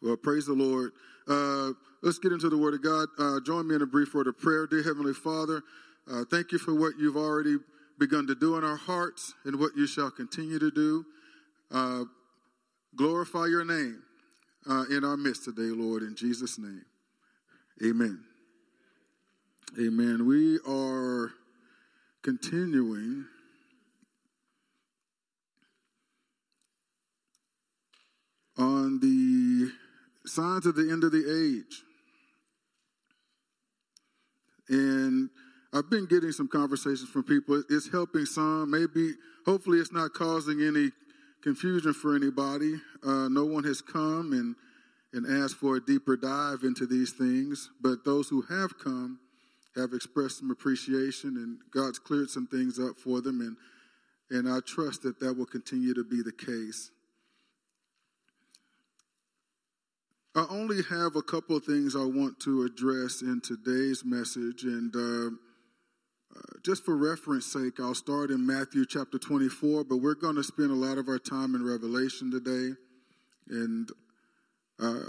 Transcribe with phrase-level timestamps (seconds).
[0.00, 0.92] Well, praise the Lord.
[1.26, 1.72] Uh,
[2.02, 3.08] let's get into the Word of God.
[3.18, 4.66] Uh, join me in a brief word of prayer.
[4.66, 5.62] Dear Heavenly Father,
[6.10, 7.56] uh, thank you for what you've already
[7.98, 11.04] begun to do in our hearts and what you shall continue to do.
[11.70, 12.04] Uh,
[12.96, 14.02] glorify your name
[14.70, 16.84] uh, in our midst today, Lord, in Jesus' name.
[17.84, 18.20] Amen.
[19.78, 20.26] Amen.
[20.26, 21.32] We are
[22.22, 23.26] continuing
[28.56, 29.70] on the
[30.28, 31.82] signs of the end of the age.
[34.68, 35.30] And
[35.72, 37.62] I've been getting some conversations from people.
[37.68, 38.70] It's helping some.
[38.70, 39.14] Maybe,
[39.44, 40.90] hopefully, it's not causing any
[41.42, 42.74] confusion for anybody.
[43.04, 44.54] Uh, no one has come and,
[45.12, 49.18] and asked for a deeper dive into these things, but those who have come
[49.76, 53.56] have expressed some appreciation, and God's cleared some things up for them, and,
[54.30, 56.90] and I trust that that will continue to be the case.
[60.34, 64.94] I only have a couple of things I want to address in today's message, and
[64.94, 65.30] uh,
[66.36, 70.44] uh, just for reference sake, I'll start in Matthew chapter 24, but we're going to
[70.44, 72.74] spend a lot of our time in Revelation today,
[73.48, 73.88] and
[74.78, 75.08] uh,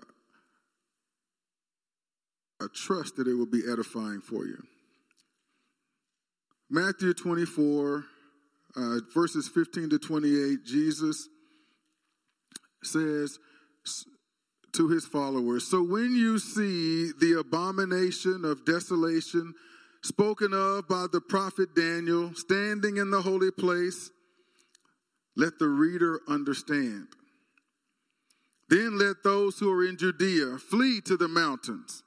[2.62, 4.64] I trust that it will be edifying for you.
[6.70, 8.06] Matthew 24,
[8.76, 11.28] uh, verses 15 to 28, Jesus
[12.84, 13.38] says,
[14.74, 15.68] to his followers.
[15.68, 19.54] So when you see the abomination of desolation
[20.04, 24.12] spoken of by the prophet Daniel standing in the holy place,
[25.36, 27.08] let the reader understand.
[28.70, 32.04] Then let those who are in Judea flee to the mountains.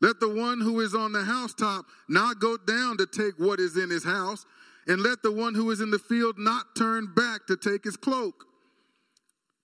[0.00, 3.76] Let the one who is on the housetop not go down to take what is
[3.76, 4.46] in his house,
[4.86, 7.96] and let the one who is in the field not turn back to take his
[7.96, 8.46] cloak.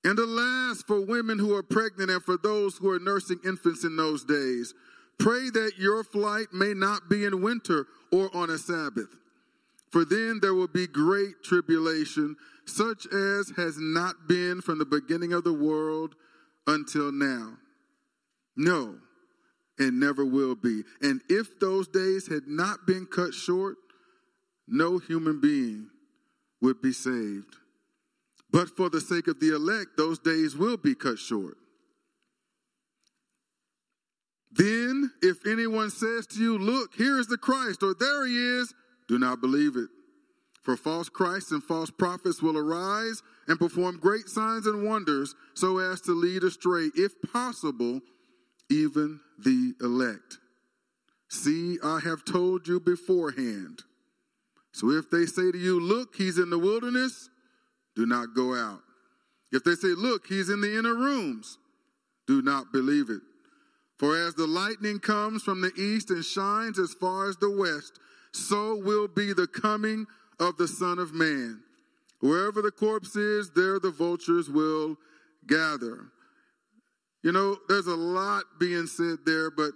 [0.07, 3.97] And alas, for women who are pregnant and for those who are nursing infants in
[3.97, 4.73] those days,
[5.19, 9.09] pray that your flight may not be in winter or on a Sabbath.
[9.91, 15.33] For then there will be great tribulation, such as has not been from the beginning
[15.33, 16.15] of the world
[16.69, 17.55] until now.
[18.57, 18.99] No,
[19.77, 20.85] and never will be.
[21.03, 23.75] And if those days had not been cut short,
[24.69, 25.89] no human being
[26.61, 27.57] would be saved.
[28.57, 31.59] But for the sake of the elect, those days will be cut short.
[34.51, 38.73] Then, if anyone says to you, Look, here is the Christ, or there he is,
[39.09, 39.91] do not believe it.
[40.63, 45.77] For false Christs and false prophets will arise and perform great signs and wonders so
[45.77, 48.01] as to lead astray, if possible,
[48.71, 50.39] even the elect.
[51.29, 53.83] See, I have told you beforehand.
[54.73, 57.29] So if they say to you, Look, he's in the wilderness,
[57.97, 58.83] do not go out.
[59.51, 61.59] If they say, Look, he's in the inner rooms,
[62.27, 63.23] do not believe it.
[63.99, 67.99] For as the lightning comes from the east and shines as far as the west,
[68.33, 70.07] so will be the coming
[70.39, 71.63] of the Son of Man.
[72.21, 74.97] Wherever the corpse is, there the vultures will
[75.47, 76.09] gather.
[77.23, 79.71] You know, there's a lot being said there, but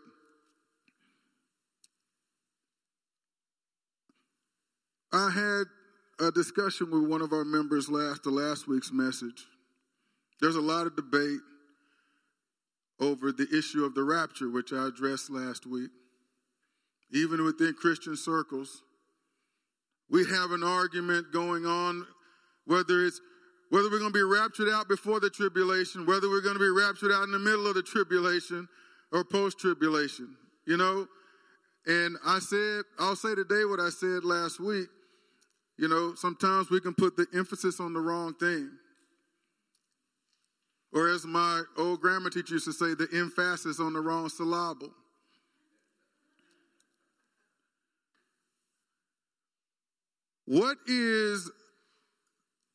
[5.12, 5.64] I had
[6.20, 9.46] a discussion with one of our members last the last week's message.
[10.40, 11.40] There's a lot of debate
[13.00, 15.90] over the issue of the rapture, which I addressed last week.
[17.12, 18.82] Even within Christian circles,
[20.10, 22.06] we have an argument going on
[22.66, 23.20] whether it's
[23.70, 26.68] whether we're going to be raptured out before the tribulation, whether we're going to be
[26.68, 28.68] raptured out in the middle of the tribulation
[29.12, 31.06] or post tribulation, you know?
[31.86, 34.88] And I said, I'll say today what I said last week.
[35.80, 38.70] You know, sometimes we can put the emphasis on the wrong thing.
[40.92, 44.90] Or as my old grammar teacher used to say, the emphasis on the wrong syllable.
[50.44, 51.50] What is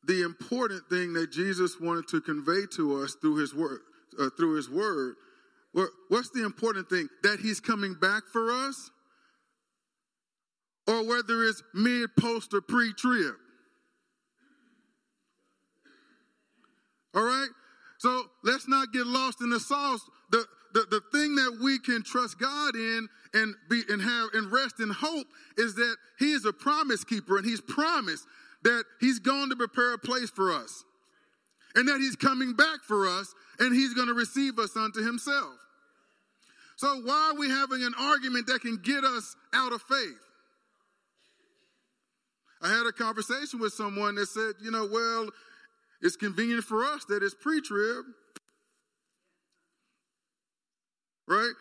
[0.02, 3.82] the important thing that Jesus wanted to convey to us through his word?
[4.18, 5.14] Uh, through his word,
[6.08, 7.08] what's the important thing?
[7.22, 8.90] That he's coming back for us?
[10.86, 13.34] Or whether it's mid, post, or pre trib.
[17.14, 17.48] All right?
[17.98, 20.00] So let's not get lost in the sauce.
[20.30, 20.44] The,
[20.74, 24.80] the, the thing that we can trust God in and be and have and rest
[24.80, 28.26] in hope is that He is a promise keeper and He's promised
[28.62, 30.84] that He's going to prepare a place for us.
[31.74, 35.54] And that He's coming back for us and He's going to receive us unto Himself.
[36.76, 40.25] So why are we having an argument that can get us out of faith?
[42.62, 45.28] I had a conversation with someone that said, you know, well,
[46.00, 48.04] it's convenient for us that it's pre trib.
[51.28, 51.52] Right?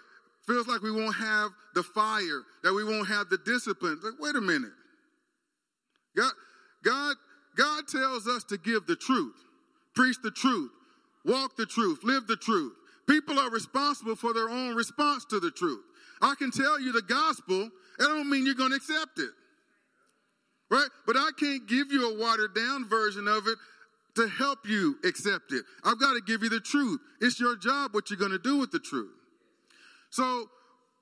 [0.48, 4.00] Feels like we won't have the fire, that we won't have the discipline.
[4.04, 4.72] Like, wait a minute.
[6.16, 6.32] God,
[6.84, 7.16] God,
[7.58, 9.36] God tells us to give the truth,
[9.96, 10.72] preach the truth,
[11.26, 12.74] walk the truth, live the truth.
[13.08, 15.84] People are responsible for their own response to the truth.
[16.22, 19.32] I can tell you the gospel, that don't mean you're going to accept it.
[20.70, 20.88] Right?
[21.06, 23.58] But I can't give you a watered down version of it
[24.16, 25.64] to help you accept it.
[25.84, 27.00] I've got to give you the truth.
[27.22, 29.12] It's your job what you're going to do with the truth.
[30.10, 30.50] So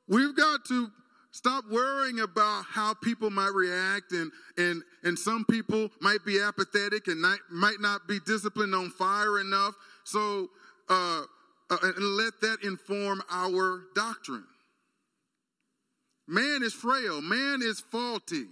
[0.07, 0.89] we've got to
[1.31, 7.07] stop worrying about how people might react and and and some people might be apathetic
[7.07, 9.75] and not, might not be disciplined on fire enough.
[10.03, 10.49] So
[10.89, 11.23] uh,
[11.69, 14.45] uh, and let that inform our doctrine.
[16.27, 17.21] Man is frail.
[17.21, 18.45] Man is faulty.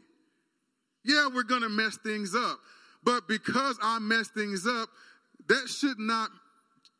[1.03, 2.59] Yeah, we're going to mess things up.
[3.03, 4.89] But because I mess things up,
[5.47, 6.29] that should not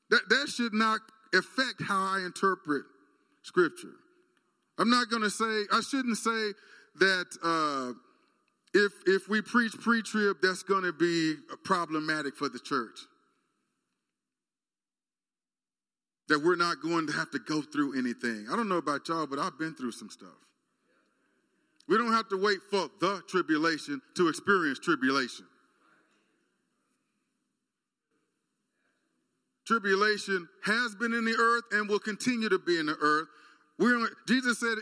[0.10, 1.00] that, that should not
[1.34, 2.84] affect how I interpret
[3.44, 3.94] scripture.
[4.78, 6.54] I'm not going to say I shouldn't say
[7.00, 7.94] that uh,
[8.74, 13.00] if if we preach pre-trib, that's going to be problematic for the church.
[16.30, 18.48] That we're not going to have to go through anything.
[18.52, 20.30] I don't know about y'all, but I've been through some stuff.
[21.92, 25.46] We don't have to wait for the tribulation to experience tribulation.
[29.68, 33.28] Tribulation has been in the earth and will continue to be in the earth.
[33.78, 34.78] We're, Jesus said,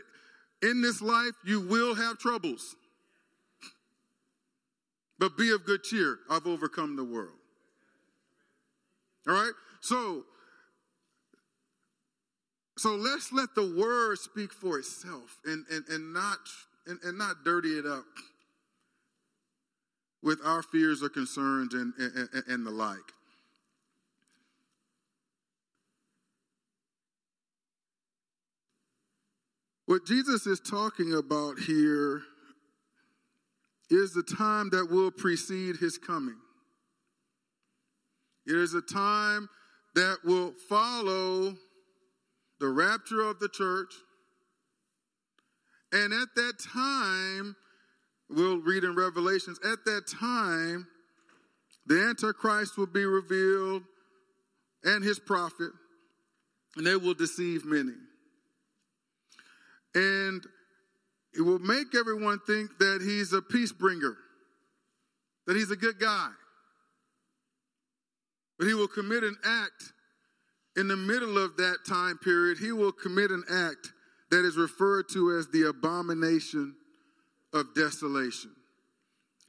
[0.62, 2.76] In this life, you will have troubles.
[5.18, 6.20] But be of good cheer.
[6.30, 7.40] I've overcome the world.
[9.28, 9.54] All right?
[9.82, 10.26] So,
[12.78, 16.38] so let's let the word speak for itself and, and, and not
[16.90, 18.04] and, and not dirty it up
[20.22, 22.98] with our fears or concerns and, and, and the like.
[29.86, 32.22] What Jesus is talking about here
[33.90, 36.38] is the time that will precede his coming.
[38.46, 39.50] It is a time
[39.96, 41.56] that will follow
[42.60, 43.94] the rapture of the church.
[45.92, 47.56] And at that time,
[48.30, 50.88] we'll read in Revelations, at that time,
[51.86, 53.84] the Antichrist will be revealed
[54.84, 55.72] and his prophet,
[56.76, 57.94] and they will deceive many.
[59.96, 60.46] And
[61.34, 64.16] it will make everyone think that he's a peace bringer,
[65.48, 66.30] that he's a good guy.
[68.58, 69.94] But he will commit an act
[70.76, 72.60] in the middle of that time period.
[72.60, 73.92] He will commit an act
[74.32, 76.76] that is referred to as the abomination
[77.54, 78.52] of desolation.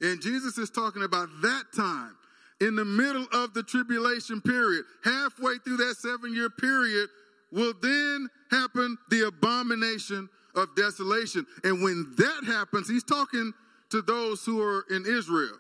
[0.01, 2.17] And Jesus is talking about that time
[2.61, 7.09] in the middle of the tribulation period, halfway through that seven year period,
[7.53, 11.47] will then happen the abomination of desolation.
[11.65, 13.53] And when that happens, he's talking
[13.91, 15.57] to those who are in Israel.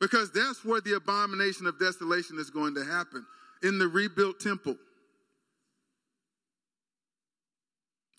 [0.00, 3.24] Because that's where the abomination of desolation is going to happen
[3.62, 4.76] in the rebuilt temple,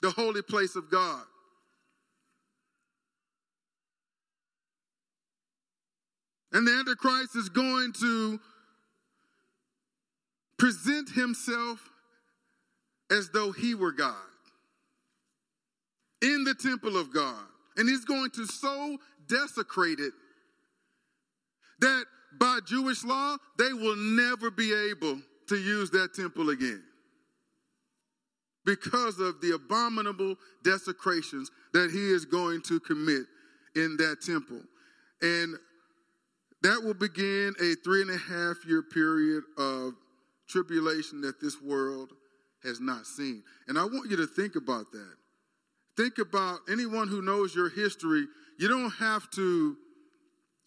[0.05, 1.23] the holy place of God.
[6.51, 8.39] And the Antichrist is going to
[10.59, 11.89] present himself
[13.09, 14.15] as though he were God
[16.21, 17.43] in the temple of God.
[17.75, 20.13] And he's going to so desecrate it
[21.79, 22.05] that
[22.39, 26.83] by Jewish law, they will never be able to use that temple again
[28.65, 33.23] because of the abominable desecrations that he is going to commit
[33.75, 34.61] in that temple.
[35.21, 35.55] And
[36.63, 39.93] that will begin a three and a half year period of
[40.47, 42.11] tribulation that this world
[42.63, 43.43] has not seen.
[43.67, 45.13] And I want you to think about that.
[45.95, 48.25] Think about anyone who knows your history.
[48.59, 49.77] You don't have to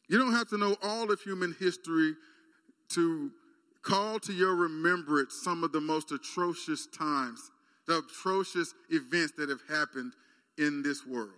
[0.08, 2.14] you don't have to know all of human history
[2.90, 3.30] to
[3.82, 7.50] call to your remembrance some of the most atrocious times,
[7.88, 10.12] the atrocious events that have happened
[10.58, 11.32] in this world.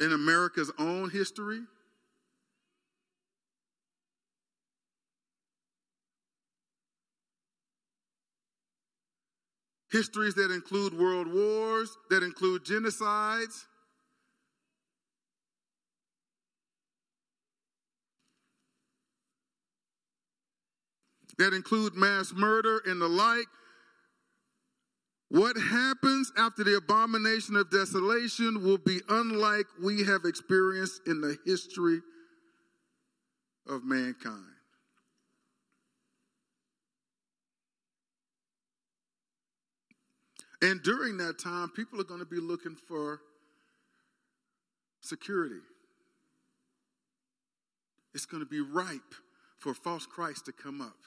[0.00, 1.60] In America's own history,
[9.90, 13.64] histories that include world wars, that include genocides.
[21.38, 23.46] That include mass murder and the like.
[25.32, 31.38] What happens after the abomination of desolation will be unlike we have experienced in the
[31.46, 32.02] history
[33.66, 34.44] of mankind.
[40.60, 43.22] And during that time, people are going to be looking for
[45.00, 45.62] security.
[48.12, 49.14] It's going to be ripe
[49.56, 50.98] for false Christ to come up.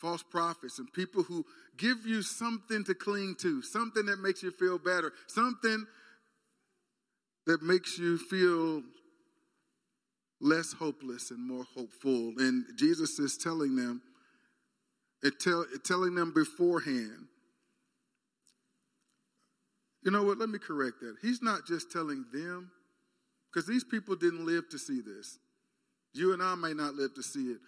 [0.00, 1.44] False prophets and people who
[1.76, 5.84] give you something to cling to, something that makes you feel better, something
[7.46, 8.82] that makes you feel
[10.40, 12.32] less hopeless and more hopeful.
[12.38, 14.02] And Jesus is telling them,
[15.40, 17.26] tell, telling them beforehand.
[20.04, 20.38] You know what?
[20.38, 21.16] Let me correct that.
[21.20, 22.70] He's not just telling them,
[23.52, 25.38] because these people didn't live to see this.
[26.14, 27.58] You and I may not live to see it.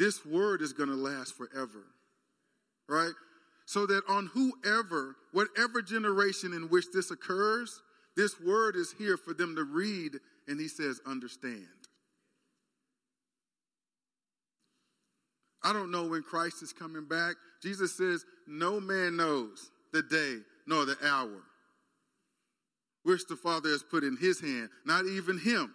[0.00, 1.84] This word is going to last forever,
[2.88, 3.12] right?
[3.66, 7.82] So that on whoever, whatever generation in which this occurs,
[8.16, 10.12] this word is here for them to read,
[10.48, 11.66] and he says, understand.
[15.62, 17.34] I don't know when Christ is coming back.
[17.62, 21.42] Jesus says, No man knows the day nor the hour
[23.02, 25.74] which the Father has put in his hand, not even him.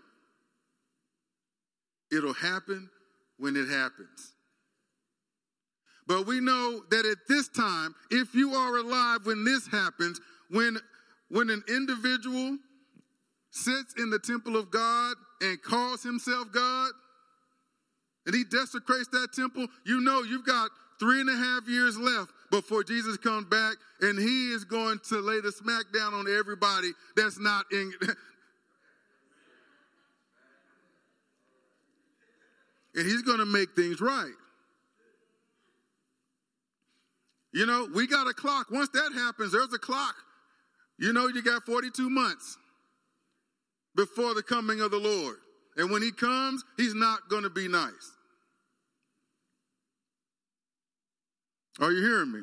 [2.12, 2.90] It'll happen
[3.38, 4.34] when it happens.
[6.08, 10.78] But we know that at this time, if you are alive when this happens, when,
[11.30, 12.58] when an individual
[13.50, 16.92] sits in the temple of God and calls himself God,
[18.26, 22.32] and he desecrates that temple, you know you've got three and a half years left
[22.52, 26.92] before Jesus comes back, and he is going to lay the smack down on everybody
[27.16, 27.92] that's not in.
[32.96, 34.34] And he's going to make things right.
[37.54, 38.72] You know, we got a clock.
[38.72, 40.16] Once that happens, there's a clock.
[40.98, 42.58] You know, you got 42 months
[43.96, 45.38] before the coming of the Lord.
[45.78, 48.12] And when he comes, he's not going to be nice.
[51.80, 52.42] Are you hearing me?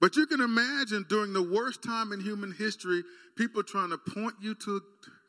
[0.00, 3.02] But you can imagine during the worst time in human history,
[3.36, 4.80] people trying to point you to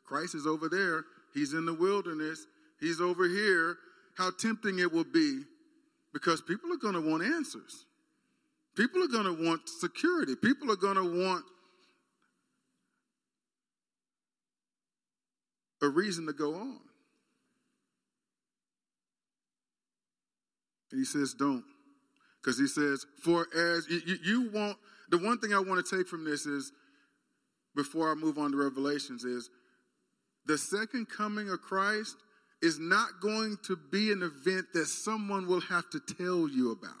[0.04, 2.46] Christ is over there, he's in the wilderness,
[2.80, 3.76] he's over here,
[4.16, 5.42] how tempting it will be
[6.12, 7.86] because people are going to want answers.
[8.76, 10.34] People are going to want security.
[10.34, 11.44] People are going to want
[15.82, 16.78] a reason to go on.
[20.90, 21.64] And he says, don't.
[22.42, 24.76] Because he says, for as you, you, you want,
[25.10, 26.72] the one thing I want to take from this is,
[27.74, 29.48] before I move on to Revelations, is
[30.46, 32.16] the second coming of Christ
[32.60, 36.94] is not going to be an event that someone will have to tell you about.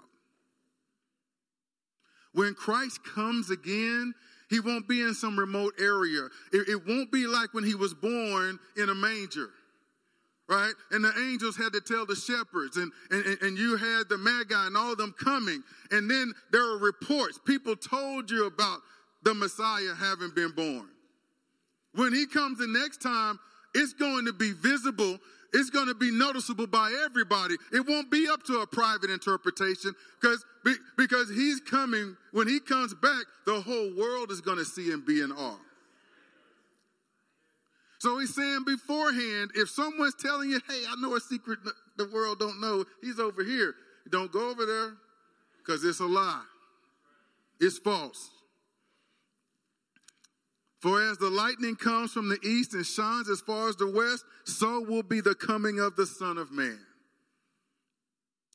[2.34, 4.14] When Christ comes again,
[4.48, 6.28] he won't be in some remote area.
[6.52, 9.50] It, it won't be like when he was born in a manger
[10.52, 10.74] right?
[10.90, 14.66] And the angels had to tell the shepherds, and, and, and you had the Magi
[14.66, 15.62] and all them coming.
[15.90, 17.38] And then there were reports.
[17.46, 18.80] People told you about
[19.22, 20.88] the Messiah having been born.
[21.94, 23.38] When he comes the next time,
[23.74, 25.18] it's going to be visible.
[25.52, 27.56] It's going to be noticeable by everybody.
[27.72, 30.44] It won't be up to a private interpretation because
[30.96, 32.16] because he's coming.
[32.32, 35.58] When he comes back, the whole world is going to see and be in awe.
[37.98, 41.60] So he's saying beforehand, if someone's telling you, hey, I know a secret
[41.96, 43.74] the world don't know, he's over here.
[44.10, 44.94] Don't go over there
[45.58, 46.42] because it's a lie.
[47.60, 48.30] It's false.
[50.82, 54.24] For as the lightning comes from the east and shines as far as the west,
[54.44, 56.80] so will be the coming of the Son of Man.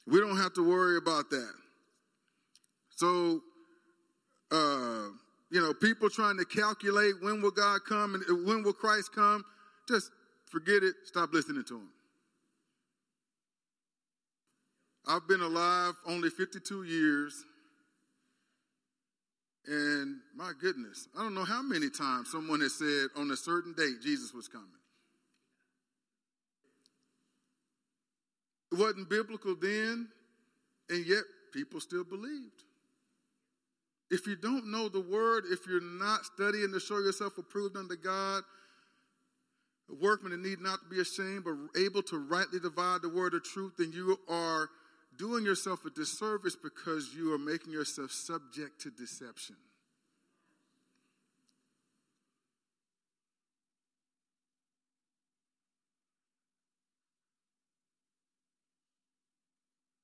[0.06, 1.54] We don't have to worry about that.
[2.90, 3.42] So,
[4.52, 5.08] uh,
[5.52, 9.46] you know, people trying to calculate when will God come and when will Christ come,
[9.88, 10.12] just
[10.52, 10.96] forget it.
[11.06, 11.90] Stop listening to him.
[15.08, 17.46] I've been alive only 52 years.
[19.68, 23.74] And my goodness, I don't know how many times someone has said on a certain
[23.74, 24.68] date Jesus was coming.
[28.72, 30.08] It wasn't biblical then,
[30.90, 32.64] and yet people still believed.
[34.10, 37.98] If you don't know the word, if you're not studying to show yourself approved unto
[37.98, 38.44] God,
[39.90, 43.34] a workman that need not to be ashamed, but able to rightly divide the word
[43.34, 44.70] of truth, then you are
[45.18, 49.56] doing yourself a disservice because you are making yourself subject to deception.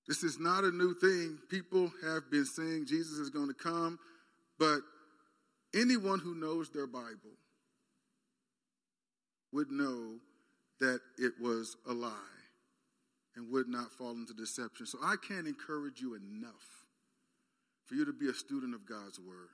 [0.07, 1.39] This is not a new thing.
[1.49, 3.97] People have been saying Jesus is going to come,
[4.59, 4.81] but
[5.73, 7.37] anyone who knows their Bible
[9.51, 10.15] would know
[10.79, 12.42] that it was a lie.
[13.35, 14.85] And would not fall into deception.
[14.85, 16.85] So I can't encourage you enough
[17.85, 19.49] for you to be a student of God's word.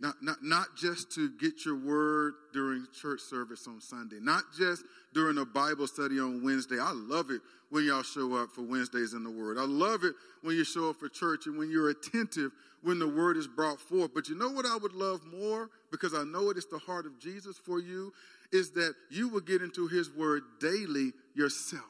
[0.00, 4.84] Not, not, not just to get your word during church service on Sunday, not just
[5.12, 6.78] during a Bible study on Wednesday.
[6.78, 9.58] I love it when y'all show up for Wednesdays in the Word.
[9.58, 13.08] I love it when you show up for church and when you're attentive when the
[13.08, 14.14] Word is brought forth.
[14.14, 17.04] But you know what I would love more, because I know it is the heart
[17.04, 18.12] of Jesus for you,
[18.52, 21.82] is that you will get into His Word daily yourself.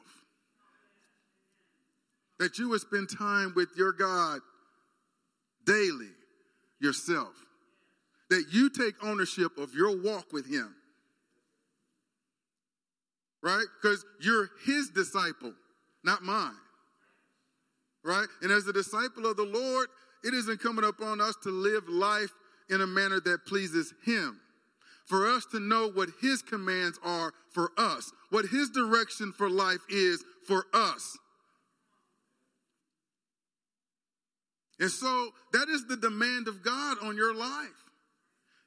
[2.39, 4.39] That you would spend time with your God
[5.65, 6.09] daily
[6.79, 7.33] yourself
[8.29, 10.73] that you take ownership of your walk with Him.
[13.41, 13.65] Right?
[13.81, 15.53] Because you're His disciple,
[16.03, 16.53] not mine.
[18.03, 18.27] Right?
[18.41, 19.87] And as a disciple of the Lord,
[20.23, 22.31] it is incumbent upon us to live life
[22.69, 24.39] in a manner that pleases Him.
[25.05, 29.81] For us to know what His commands are for us, what His direction for life
[29.89, 31.17] is for us.
[34.79, 37.69] And so that is the demand of God on your life.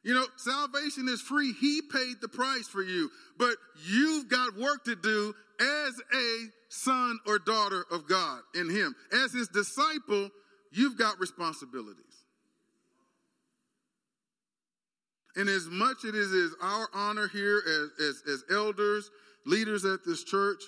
[0.02, 1.52] You know, salvation is free.
[1.52, 3.54] He paid the price for you, but
[3.86, 8.96] you've got work to do as a son or daughter of God in Him.
[9.12, 10.30] As His disciple,
[10.72, 12.04] you've got responsibilities.
[15.36, 19.08] And as much it is, our honor here as, as, as elders,
[19.46, 20.62] leaders at this church,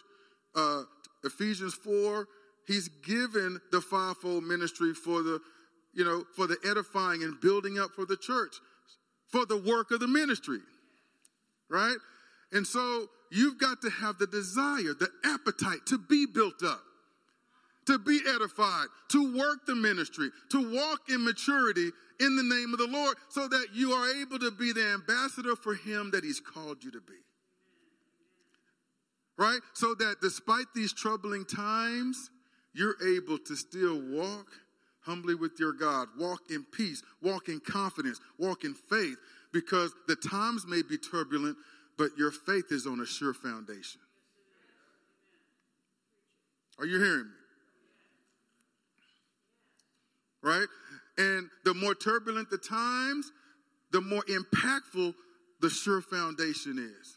[0.54, 0.82] uh,
[1.24, 2.26] Ephesians 4,
[2.66, 5.40] he's given the fivefold ministry for the,
[5.92, 8.54] you know, for the edifying and building up for the church
[9.34, 10.60] for the work of the ministry,
[11.68, 11.96] right?
[12.52, 16.80] And so you've got to have the desire, the appetite to be built up,
[17.86, 21.90] to be edified, to work the ministry, to walk in maturity
[22.20, 25.56] in the name of the Lord so that you are able to be the ambassador
[25.56, 27.14] for Him that He's called you to be.
[29.36, 29.58] Right?
[29.72, 32.30] So that despite these troubling times,
[32.74, 34.48] you're able to still walk
[35.02, 36.08] humbly with your God.
[36.18, 39.16] Walk in peace, walk in confidence, walk in faith,
[39.52, 41.56] because the times may be turbulent,
[41.96, 44.00] but your faith is on a sure foundation.
[46.78, 47.30] Are you hearing me?
[50.42, 50.66] Right?
[51.16, 53.30] And the more turbulent the times,
[53.92, 55.14] the more impactful
[55.60, 57.16] the sure foundation is.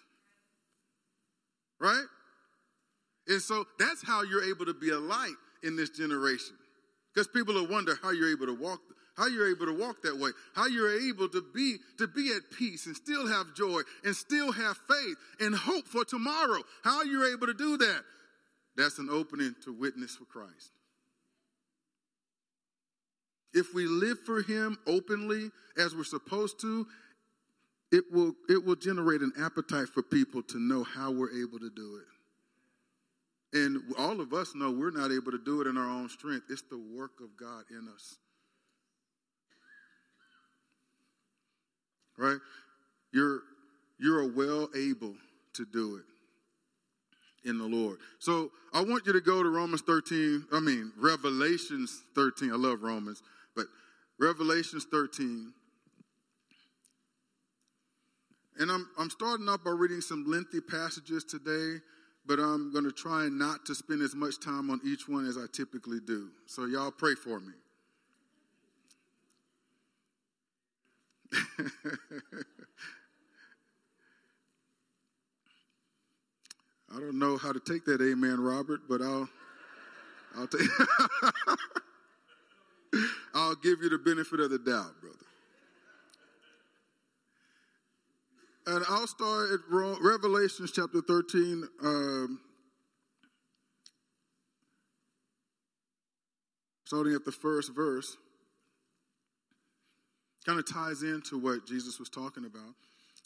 [1.79, 2.05] Right?
[3.27, 6.55] And so that's how you're able to be a light in this generation.
[7.13, 8.79] Because people will wonder how you're able to walk,
[9.15, 12.57] how you're able to walk that way, how you're able to be to be at
[12.57, 16.61] peace and still have joy and still have faith and hope for tomorrow.
[16.83, 18.03] How you're able to do that.
[18.75, 20.71] That's an opening to witness for Christ.
[23.53, 26.85] If we live for him openly as we're supposed to,
[27.91, 31.71] it will it will generate an appetite for people to know how we're able to
[31.75, 32.16] do it.
[33.53, 36.47] And all of us know we're not able to do it in our own strength.
[36.49, 38.17] It's the work of God in us.
[42.17, 42.39] Right?
[43.13, 43.41] You're
[43.99, 45.15] you're well able
[45.53, 47.99] to do it in the Lord.
[48.19, 52.51] So I want you to go to Romans 13, I mean Revelations 13.
[52.51, 53.23] I love Romans,
[53.55, 53.67] but
[54.19, 55.53] Revelations 13.
[58.59, 61.79] And I'm I'm starting off by reading some lengthy passages today
[62.27, 65.37] but I'm going to try not to spend as much time on each one as
[65.37, 66.29] I typically do.
[66.45, 67.53] So, y'all pray for me.
[76.95, 79.29] I don't know how to take that amen, Robert, but I'll
[80.37, 80.61] I'll take
[83.33, 85.26] I'll give you the benefit of the doubt, brother.
[88.67, 91.69] And I'll start at Revelations chapter 13.
[91.81, 92.39] Um,
[96.83, 98.17] starting at the first verse.
[100.45, 102.75] Kind of ties into what Jesus was talking about.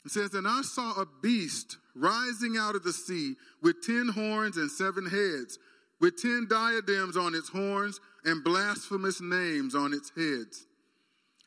[0.06, 4.58] It says, And I saw a beast rising out of the sea with ten horns
[4.58, 5.58] and seven heads,
[6.00, 10.68] with ten diadems on its horns and blasphemous names on its heads.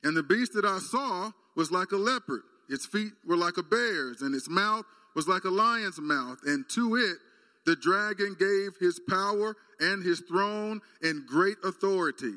[0.03, 3.63] And the beast that I saw was like a leopard its feet were like a
[3.63, 6.39] bear's, and its mouth was like a lion's mouth.
[6.45, 7.19] And to it,
[7.67, 12.35] the dragon gave his power and his throne and great authority.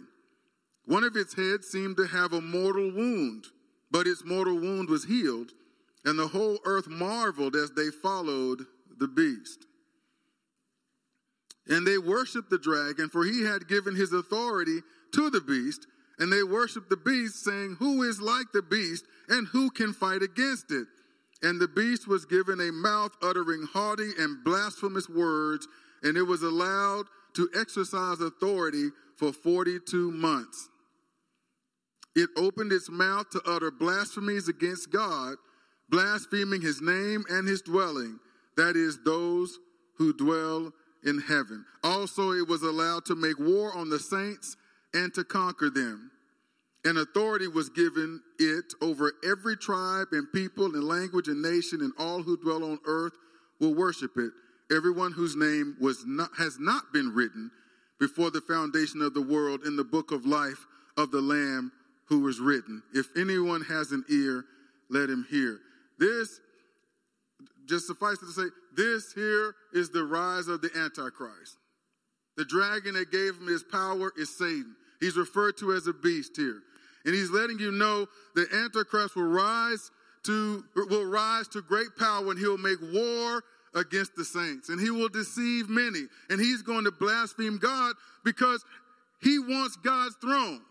[0.85, 3.45] One of its heads seemed to have a mortal wound,
[3.91, 5.51] but its mortal wound was healed,
[6.05, 8.65] and the whole earth marveled as they followed
[8.97, 9.65] the beast.
[11.67, 14.79] And they worshiped the dragon, for he had given his authority
[15.13, 15.85] to the beast,
[16.19, 19.05] and they worshiped the beast, saying, Who is like the beast?
[19.29, 20.87] and who can fight against it?
[21.41, 25.67] And the beast was given a mouth uttering haughty and blasphemous words,
[26.01, 30.69] and it was allowed to exercise authority for 42 months.
[32.15, 35.35] It opened its mouth to utter blasphemies against God,
[35.89, 38.19] blaspheming his name and his dwelling,
[38.55, 39.59] that is, those
[39.97, 41.63] who dwell in heaven.
[41.83, 44.57] Also, it was allowed to make war on the saints
[44.93, 46.11] and to conquer them.
[46.85, 51.91] And authority was given it over every tribe and people and language and nation, and
[51.97, 53.13] all who dwell on earth
[53.59, 54.31] will worship it.
[54.71, 57.51] Everyone whose name was not, has not been written
[57.99, 60.65] before the foundation of the world in the book of life
[60.97, 61.71] of the Lamb
[62.05, 62.83] who was written.
[62.93, 64.45] If anyone has an ear,
[64.89, 65.59] let him hear.
[65.99, 66.39] This,
[67.65, 71.57] just suffice it to say, this here is the rise of the Antichrist.
[72.37, 74.75] The dragon that gave him his power is Satan.
[74.99, 76.61] He's referred to as a beast here.
[77.05, 79.91] And he's letting you know the Antichrist will rise
[80.25, 84.69] to will rise to great power and he'll make war against the saints.
[84.69, 86.03] And he will deceive many.
[86.29, 88.63] And he's going to blaspheme God because
[89.21, 90.61] he wants God's throne.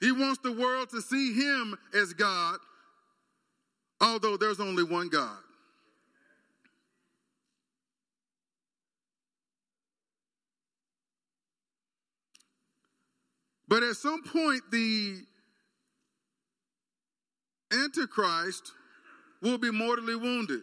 [0.00, 2.58] He wants the world to see him as God,
[4.00, 5.38] although there's only one God.
[13.68, 15.20] But at some point, the
[17.70, 18.72] Antichrist
[19.42, 20.62] will be mortally wounded.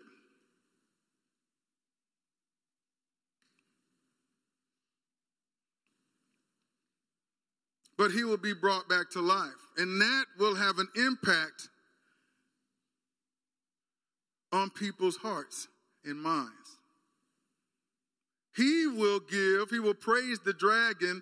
[7.98, 9.52] but he will be brought back to life.
[9.78, 11.70] And that will have an impact
[14.52, 15.68] on people's hearts
[16.04, 16.52] and minds.
[18.56, 21.22] He will give, he will praise the dragon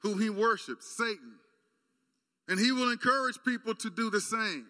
[0.00, 1.34] whom he worships, Satan.
[2.48, 4.66] And he will encourage people to do the same.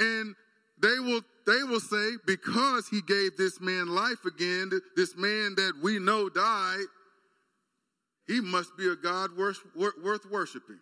[0.00, 0.34] And
[0.80, 5.74] they will they will say because he gave this man life again, this man that
[5.80, 6.86] we know died,
[8.26, 10.80] he must be a God worth, worth worshiping.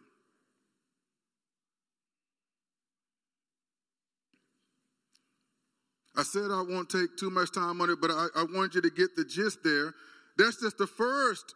[6.16, 8.81] I said I won't take too much time on it, but I, I want you
[8.81, 9.94] to get the gist there.
[10.38, 11.55] That's just the first.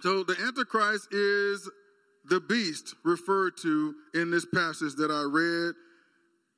[0.00, 1.68] So the Antichrist is
[2.24, 5.74] the beast referred to in this passage that I read.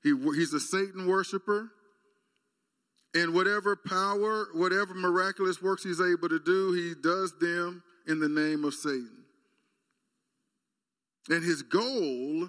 [0.03, 1.71] He, he's a Satan worshiper.
[3.15, 8.29] And whatever power, whatever miraculous works he's able to do, he does them in the
[8.29, 9.25] name of Satan.
[11.29, 12.49] And his goal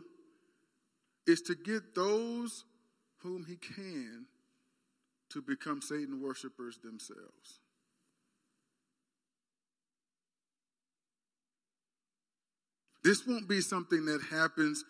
[1.28, 2.64] is to get those
[3.20, 4.26] whom he can
[5.32, 7.60] to become Satan worshipers themselves.
[13.04, 14.86] This won't be something that happens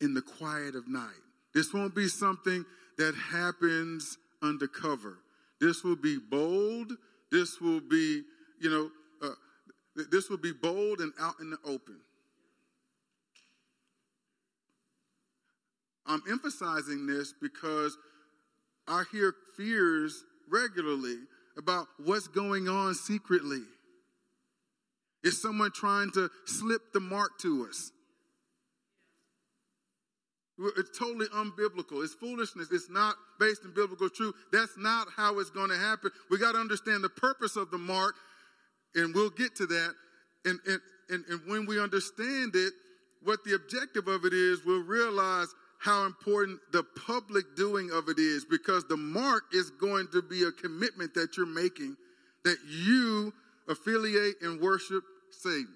[0.00, 1.08] in the quiet of night.
[1.52, 2.64] This won't be something
[2.96, 5.18] that happens undercover.
[5.60, 6.92] This will be bold.
[7.30, 8.22] This will be,
[8.60, 8.90] you know,
[9.22, 9.34] uh,
[10.10, 11.96] this will be bold and out in the open.
[16.06, 17.96] I'm emphasizing this because
[18.88, 21.18] I hear fears regularly
[21.56, 23.62] about what's going on secretly.
[25.22, 27.92] Is someone trying to slip the mark to us?
[30.76, 32.04] It's totally unbiblical.
[32.04, 32.68] It's foolishness.
[32.70, 34.34] It's not based in biblical truth.
[34.52, 36.10] That's not how it's going to happen.
[36.30, 38.14] We got to understand the purpose of the mark,
[38.94, 39.94] and we'll get to that.
[40.44, 42.74] And, and, and, and when we understand it,
[43.22, 48.18] what the objective of it is, we'll realize how important the public doing of it
[48.18, 51.96] is because the mark is going to be a commitment that you're making
[52.44, 53.32] that you
[53.70, 55.74] affiliate and worship Satan.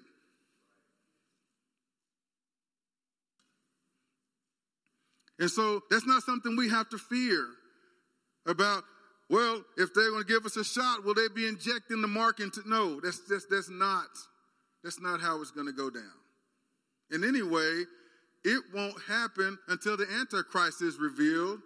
[5.39, 7.45] And so that's not something we have to fear
[8.45, 8.83] about.
[9.29, 12.39] Well, if they're going to give us a shot, will they be injecting the mark
[12.39, 12.61] into?
[12.65, 14.05] No, that's just that's not
[14.83, 16.03] that's not how it's going to go down.
[17.11, 17.83] And anyway,
[18.43, 21.59] it won't happen until the Antichrist is revealed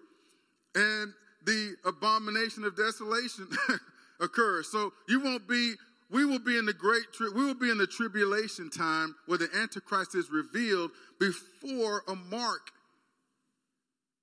[0.73, 1.13] and
[1.45, 3.47] the abomination of desolation
[4.19, 4.71] occurs.
[4.71, 5.73] So you won't be.
[6.11, 7.03] We will be in the great.
[7.13, 12.15] Tri- we will be in the tribulation time where the Antichrist is revealed before a
[12.15, 12.71] mark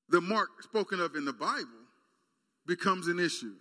[0.08, 1.66] the mark spoken of in the Bible
[2.66, 3.54] becomes an issue.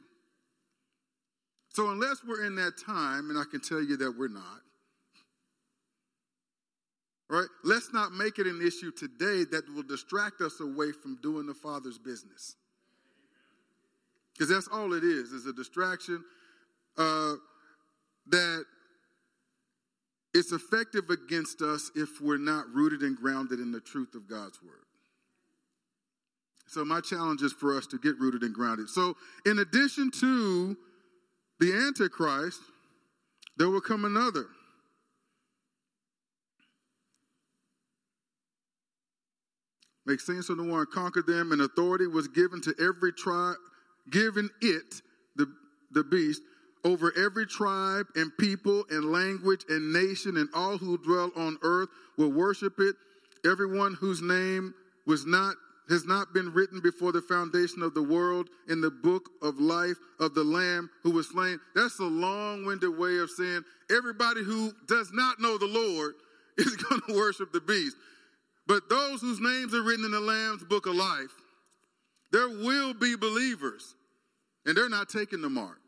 [1.69, 4.61] So, unless we're in that time, and I can tell you that we're not,
[7.29, 7.47] right?
[7.63, 11.53] Let's not make it an issue today that will distract us away from doing the
[11.53, 12.55] Father's business.
[14.33, 16.23] Because that's all it is, is a distraction
[16.97, 17.35] uh,
[18.27, 18.65] that
[20.33, 24.61] it's effective against us if we're not rooted and grounded in the truth of God's
[24.61, 24.85] word.
[26.67, 28.89] So, my challenge is for us to get rooted and grounded.
[28.89, 30.75] So, in addition to
[31.59, 32.59] the Antichrist,
[33.57, 34.47] there will come another.
[40.05, 43.55] Make sense of the one conquered them, and authority was given to every tribe,
[44.11, 45.01] given it,
[45.35, 45.47] the,
[45.91, 46.41] the beast,
[46.85, 51.89] over every tribe and people and language and nation, and all who dwell on earth
[52.17, 52.95] will worship it.
[53.43, 54.73] Everyone whose name
[55.05, 55.55] was not
[55.89, 59.97] has not been written before the foundation of the world in the book of life
[60.19, 61.59] of the Lamb who was slain.
[61.75, 66.15] That's a long winded way of saying everybody who does not know the Lord
[66.57, 67.95] is going to worship the beast.
[68.67, 71.29] But those whose names are written in the Lamb's book of life,
[72.31, 73.93] there will be believers,
[74.65, 75.79] and they're not taking the mark.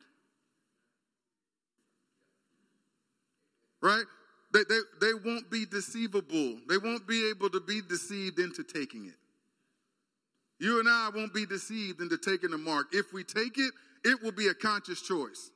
[3.81, 4.03] Right?
[4.53, 6.57] They, they, they won't be deceivable.
[6.67, 9.15] They won't be able to be deceived into taking it.
[10.59, 12.87] You and I won't be deceived into taking the mark.
[12.91, 13.71] If we take it,
[14.03, 15.51] it will be a conscious choice.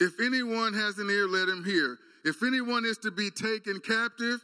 [0.00, 1.98] If anyone has an ear, let him hear.
[2.24, 4.40] If anyone is to be taken captive,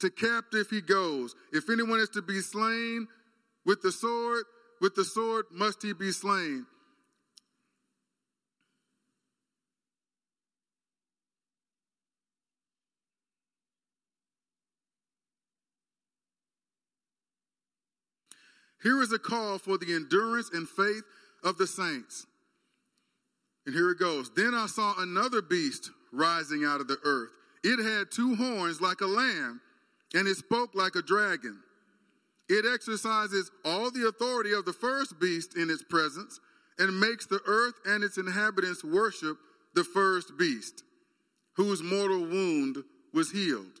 [0.00, 1.34] to captive he goes.
[1.52, 3.06] If anyone is to be slain
[3.64, 4.44] with the sword,
[4.80, 6.66] with the sword must he be slain.
[18.82, 21.02] Here is a call for the endurance and faith
[21.42, 22.26] of the saints.
[23.66, 24.30] And here it goes.
[24.34, 27.30] Then I saw another beast rising out of the earth.
[27.64, 29.60] It had two horns like a lamb,
[30.14, 31.58] and it spoke like a dragon.
[32.48, 36.40] It exercises all the authority of the first beast in its presence
[36.78, 39.36] and makes the earth and its inhabitants worship
[39.74, 40.82] the first beast,
[41.54, 43.80] whose mortal wound was healed.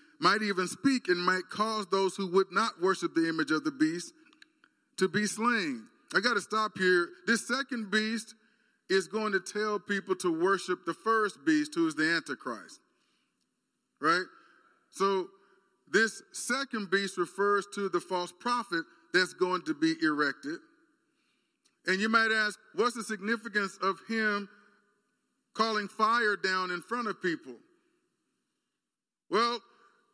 [0.21, 3.71] might even speak and might cause those who would not worship the image of the
[3.71, 4.13] beast
[4.97, 5.87] to be slain.
[6.15, 7.09] I got to stop here.
[7.25, 8.35] This second beast
[8.87, 12.79] is going to tell people to worship the first beast, who is the Antichrist.
[13.99, 14.25] Right?
[14.91, 15.27] So,
[15.91, 20.59] this second beast refers to the false prophet that's going to be erected.
[21.87, 24.47] And you might ask, what's the significance of him
[25.55, 27.55] calling fire down in front of people?
[29.29, 29.59] Well,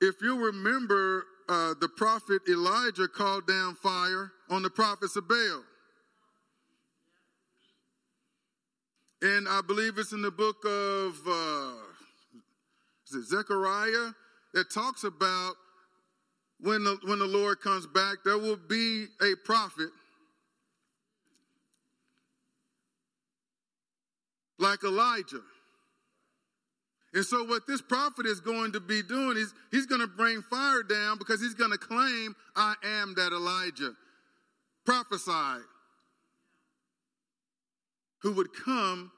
[0.01, 5.63] if you remember uh, the prophet Elijah called down fire on the prophets of Baal.
[9.21, 11.73] And I believe it's in the book of uh,
[13.07, 14.11] is it Zechariah
[14.53, 15.55] that talks about
[16.59, 19.89] when the, when the Lord comes back, there will be a prophet
[24.59, 25.41] like Elijah
[27.17, 30.43] and so, what this prophet is going to be doing is he's going to bring
[30.43, 33.93] fire down because he's going to claim, I am that Elijah
[34.85, 35.63] prophesied
[38.21, 39.11] who would come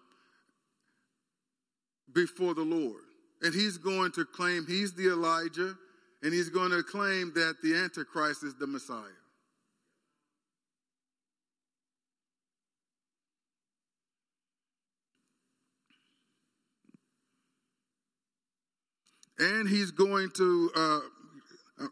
[2.13, 3.01] before the Lord.
[3.41, 5.75] And he's going to claim he's the Elijah,
[6.23, 9.03] and he's going to claim that the Antichrist is the Messiah.
[19.39, 20.99] And he's going to, uh,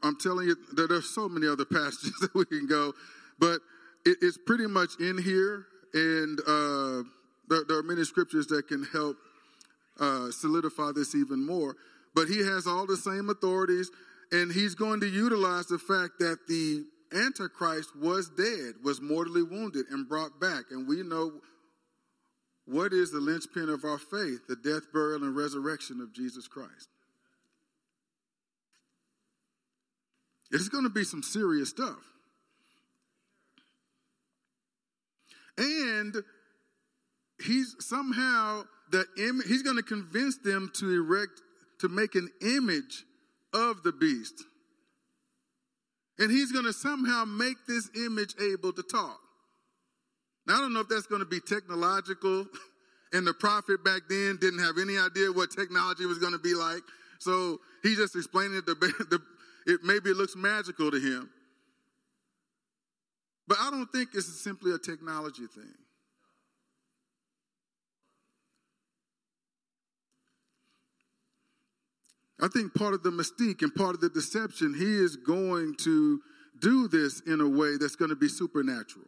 [0.04, 2.94] I'm telling you, that there's so many other passages that we can go,
[3.40, 3.60] but
[4.06, 5.66] it, it's pretty much in here.
[5.94, 7.04] And uh,
[7.48, 9.16] there, there, are many scriptures that can help
[10.00, 11.76] uh, solidify this even more.
[12.14, 13.90] But he has all the same authorities,
[14.32, 16.84] and he's going to utilize the fact that the
[17.14, 20.66] Antichrist was dead, was mortally wounded, and brought back.
[20.72, 21.32] And we know
[22.66, 26.90] what is the linchpin of our faith the death, burial, and resurrection of Jesus Christ.
[30.52, 31.98] It's going to be some serious stuff.
[35.58, 36.16] And
[37.44, 41.42] he's somehow the Im- he's going to convince them to erect
[41.80, 43.04] to make an image
[43.54, 44.44] of the beast.
[46.20, 49.20] And he's going to somehow make this image able to talk.
[50.48, 52.46] Now I don't know if that's going to be technological
[53.14, 56.54] and the prophet back then didn't have any idea what technology was going to be
[56.54, 56.82] like.
[57.20, 58.76] So he just explained it the,
[59.68, 61.30] It maybe it looks magical to him.
[63.48, 65.74] But I don't think it's simply a technology thing.
[72.40, 76.22] I think part of the mystique and part of the deception, he is going to
[76.62, 79.06] do this in a way that's going to be supernatural.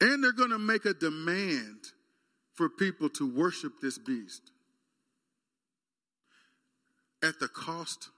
[0.00, 1.78] And they're going to make a demand
[2.54, 4.50] for people to worship this beast
[7.22, 8.10] at the cost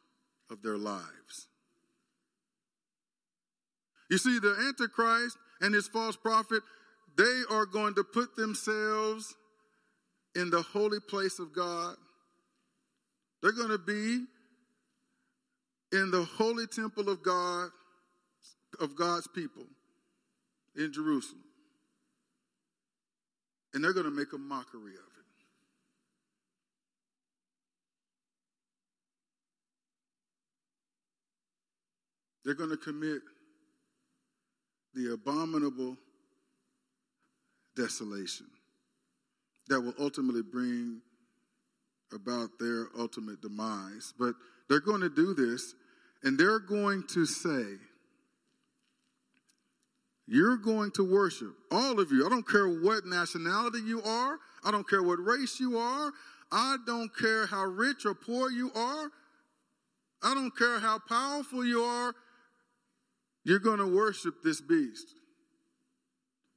[0.51, 1.49] of their lives.
[4.11, 6.62] You see, the Antichrist and his false prophet,
[7.16, 9.35] they are going to put themselves
[10.35, 11.96] in the holy place of God.
[13.42, 14.25] They're going to be
[15.92, 17.70] in the holy temple of God,
[18.81, 19.64] of God's people
[20.77, 21.45] in Jerusalem.
[23.76, 25.26] And they're going to make a mockery of it.
[32.42, 33.20] They're going to commit
[34.94, 35.98] the abominable
[37.76, 38.46] desolation
[39.68, 41.02] that will ultimately bring
[42.14, 44.14] about their ultimate demise.
[44.18, 44.36] But
[44.70, 45.74] they're going to do this,
[46.22, 47.74] and they're going to say,
[50.28, 52.26] You're going to worship, all of you.
[52.26, 56.12] I don't care what nationality you are, I don't care what race you are,
[56.50, 59.10] I don't care how rich or poor you are,
[60.22, 62.14] I don't care how powerful you are.
[63.44, 65.06] You're going to worship this beast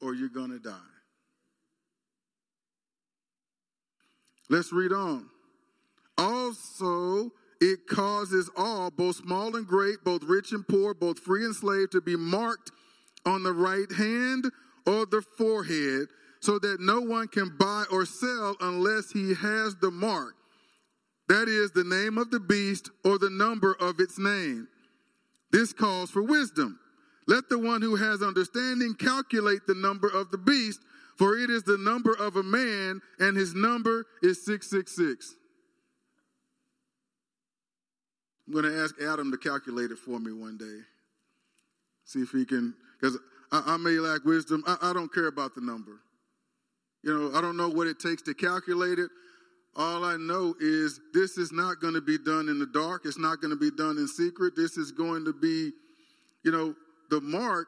[0.01, 0.73] or you're going to die.
[4.49, 5.29] Let's read on.
[6.17, 7.29] Also,
[7.61, 11.91] it causes all, both small and great, both rich and poor, both free and slave,
[11.91, 12.71] to be marked
[13.25, 14.45] on the right hand
[14.85, 16.07] or the forehead,
[16.41, 20.35] so that no one can buy or sell unless he has the mark.
[21.27, 24.67] That is the name of the beast or the number of its name.
[25.51, 26.79] This calls for wisdom.
[27.27, 30.79] Let the one who has understanding calculate the number of the beast,
[31.17, 35.35] for it is the number of a man, and his number is 666.
[38.47, 40.79] I'm going to ask Adam to calculate it for me one day.
[42.05, 43.17] See if he can, because
[43.51, 44.63] I, I, may lack wisdom.
[44.67, 46.01] I, I don't care about the number.
[47.03, 49.09] You know, I don't know what it takes to calculate it.
[49.75, 53.03] All I know is this is not going to be done in the dark.
[53.05, 54.55] It's not going to be done in secret.
[54.55, 55.71] This is going to be,
[56.43, 56.75] you know,
[57.09, 57.67] the mark.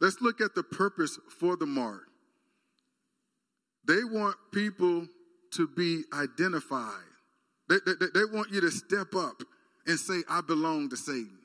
[0.00, 2.02] Let's look at the purpose for the mark.
[3.86, 5.06] They want people
[5.54, 6.92] to be identified.
[7.68, 9.42] They, they, they want you to step up
[9.86, 11.38] and say, I belong to Satan.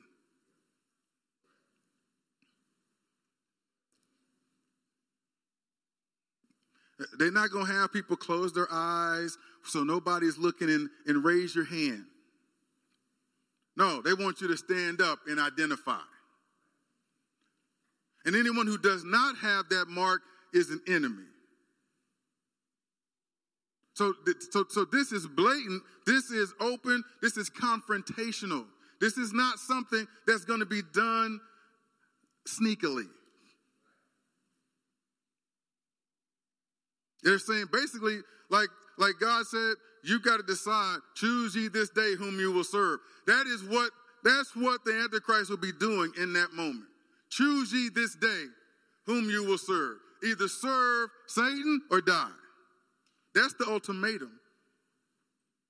[7.18, 11.54] They're not going to have people close their eyes so nobody's looking and, and raise
[11.54, 12.04] your hand.
[13.76, 16.00] No, they want you to stand up and identify.
[18.24, 20.20] And anyone who does not have that mark
[20.52, 21.24] is an enemy.
[23.94, 24.14] So,
[24.50, 28.64] so, so this is blatant, this is open, this is confrontational.
[29.00, 31.40] This is not something that's going to be done
[32.48, 33.06] sneakily.
[37.22, 38.18] They're saying basically,
[38.50, 42.64] like, like God said, you got to decide, choose ye this day whom you will
[42.64, 42.98] serve.
[43.26, 43.90] That is what
[44.24, 46.86] that's what the Antichrist will be doing in that moment.
[47.30, 48.44] Choose ye this day
[49.06, 49.96] whom you will serve.
[50.24, 52.30] Either serve Satan or die.
[53.34, 54.30] That's the ultimatum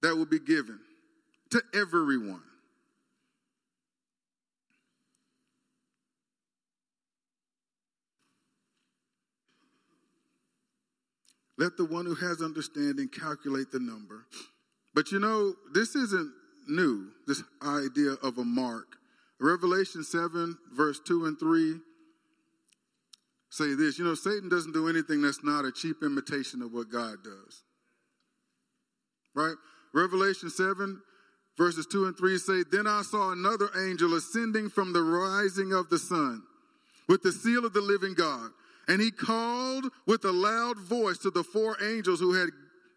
[0.03, 0.79] that will be given
[1.51, 2.43] to everyone.
[11.59, 14.27] Let the one who has understanding calculate the number.
[14.95, 16.33] But you know, this isn't
[16.69, 18.97] new, this idea of a mark.
[19.41, 21.81] Revelation 7, verse 2 and 3
[23.51, 26.91] say this you know, Satan doesn't do anything that's not a cheap imitation of what
[26.91, 27.63] God does.
[29.35, 29.57] Right?
[29.95, 31.01] Revelation 7,
[31.59, 35.91] verses 2 and 3 say, Then I saw another angel ascending from the rising of
[35.91, 36.43] the sun
[37.09, 38.51] with the seal of the living God.
[38.89, 42.51] And he called with a loud voice to the four angels who had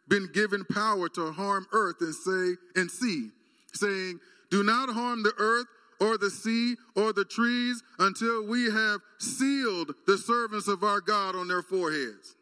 [0.07, 3.29] been given power to harm earth and say and sea,
[3.73, 4.19] saying,
[4.51, 5.67] Do not harm the earth
[5.99, 11.35] or the sea or the trees until we have sealed the servants of our God
[11.35, 12.35] on their foreheads.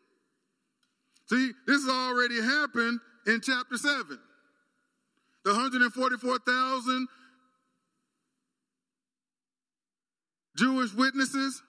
[1.28, 4.20] See, this has already happened in chapter 7.
[5.46, 7.08] The 144,000
[10.58, 11.62] Jewish witnesses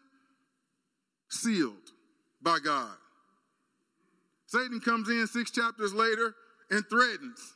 [1.28, 1.92] sealed
[2.42, 2.96] by God.
[4.46, 6.34] Satan comes in six chapters later
[6.70, 7.54] and threatens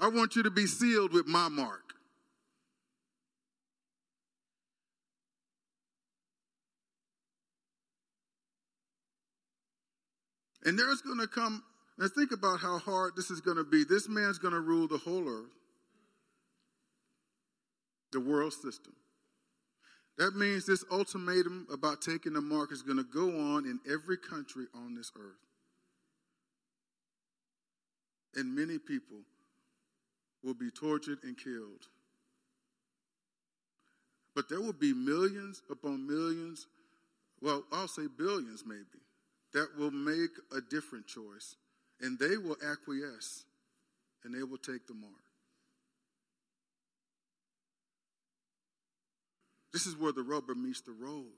[0.00, 1.82] I want you to be sealed with my mark.
[10.64, 11.62] And there's going to come,
[11.98, 13.84] and think about how hard this is going to be.
[13.84, 15.50] This man's going to rule the whole earth,
[18.12, 18.92] the world system.
[20.18, 24.16] That means this ultimatum about taking the mark is going to go on in every
[24.16, 25.38] country on this earth.
[28.34, 29.18] And many people
[30.42, 31.86] will be tortured and killed.
[34.34, 36.66] But there will be millions upon millions,
[37.40, 38.84] well, I'll say billions maybe,
[39.54, 41.56] that will make a different choice.
[42.00, 43.44] And they will acquiesce
[44.24, 45.27] and they will take the mark.
[49.78, 51.30] This is where the rubber meets the road.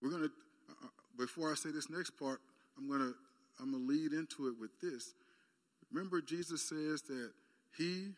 [0.00, 0.30] We're going to,
[0.70, 0.88] uh, uh,
[1.18, 2.40] before I say this next part,
[2.78, 3.14] I'm going to
[3.60, 5.12] I'm going to lead into it with this.
[5.92, 7.32] Remember, Jesus says that
[7.76, 8.12] he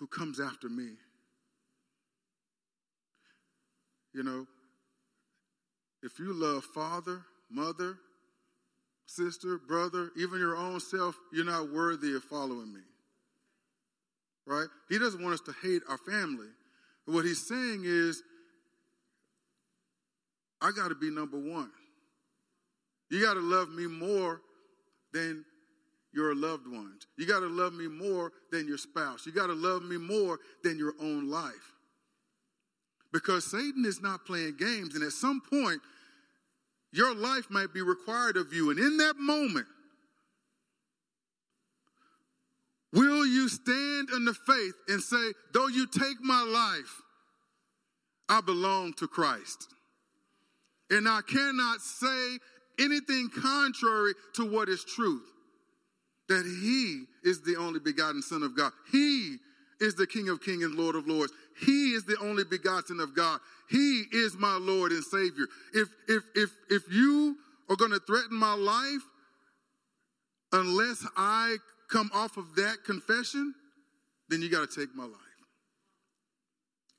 [0.00, 0.88] who comes after me,
[4.12, 4.48] you know,
[6.02, 7.96] if you love father, mother,
[9.06, 12.80] sister, brother, even your own self, you're not worthy of following me.
[14.46, 14.66] Right?
[14.88, 16.48] He doesn't want us to hate our family.
[17.06, 18.22] But what he's saying is,
[20.60, 21.70] I got to be number one.
[23.10, 24.40] You got to love me more
[25.12, 25.44] than
[26.12, 27.06] your loved ones.
[27.16, 29.26] You got to love me more than your spouse.
[29.26, 31.74] You got to love me more than your own life.
[33.12, 35.80] Because Satan is not playing games, and at some point,
[36.92, 38.70] your life might be required of you.
[38.70, 39.66] And in that moment,
[42.92, 47.02] will you stand in the faith and say, though you take my life,
[48.28, 49.68] I belong to Christ?
[50.90, 52.38] And I cannot say
[52.78, 55.26] anything contrary to what is truth.
[56.28, 58.72] That he is the only begotten Son of God.
[58.90, 59.36] He
[59.80, 61.32] is the King of Kings and Lord of Lords.
[61.60, 63.40] He is the only begotten of God.
[63.68, 65.46] He is my Lord and Savior.
[65.74, 67.36] If if if if you
[67.68, 69.02] are going to threaten my life
[70.52, 71.56] unless I
[71.92, 73.54] come off of that confession,
[74.28, 75.12] then you got to take my life.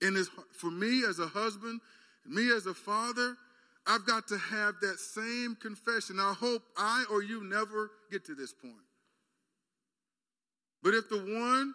[0.01, 0.29] And it's
[0.59, 1.81] for me as a husband,
[2.25, 3.35] me as a father,
[3.87, 6.19] I've got to have that same confession.
[6.19, 8.75] I hope I or you never get to this point.
[10.81, 11.73] But if the one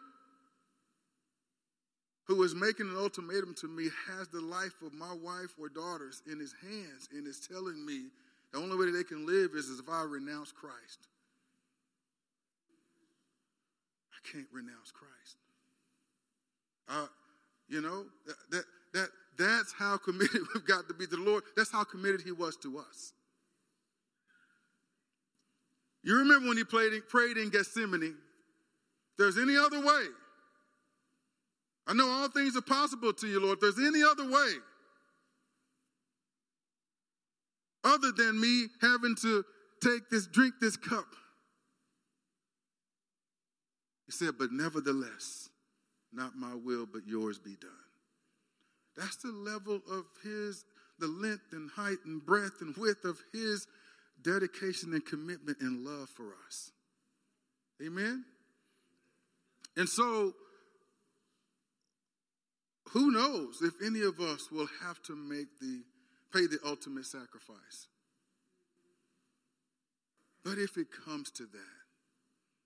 [2.27, 6.23] who is making an ultimatum to me has the life of my wife or daughters
[6.31, 8.09] in his hands and is telling me
[8.53, 11.09] the only way they can live is if I renounce Christ.
[14.19, 15.37] I can't renounce Christ.
[16.89, 17.07] Uh,
[17.69, 18.64] you know, that, that,
[18.95, 19.09] that
[19.39, 21.45] that's how committed we've got to be to the Lord.
[21.57, 23.12] That's how committed He was to us.
[26.03, 28.03] You remember when He played, prayed in Gethsemane?
[28.03, 28.14] If
[29.19, 30.05] there's any other way.
[31.87, 33.59] I know all things are possible to you, Lord.
[33.59, 34.53] If there's any other way,
[37.85, 39.45] other than me having to
[39.83, 41.07] take this, drink this cup.
[44.09, 45.51] He said, But nevertheless,
[46.15, 47.71] not my will, but yours be done.
[48.97, 50.65] That's the level of his,
[50.99, 53.67] the length and height and breadth and width of his
[54.23, 56.73] dedication and commitment and love for us.
[57.85, 58.25] Amen?
[59.77, 60.33] And so,
[62.93, 65.83] who knows if any of us will have to make the
[66.33, 67.89] pay the ultimate sacrifice.
[70.45, 71.79] But if it comes to that,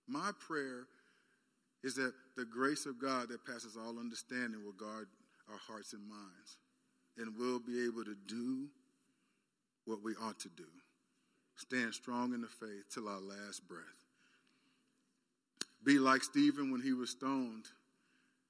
[0.06, 0.86] my prayer
[1.82, 5.08] is that the grace of God that passes all understanding will guard
[5.50, 6.58] our hearts and minds,
[7.18, 8.68] and we'll be able to do
[9.84, 10.68] what we ought to do.
[11.56, 13.82] Stand strong in the faith till our last breath.
[15.84, 17.66] Be like Stephen when he was stoned.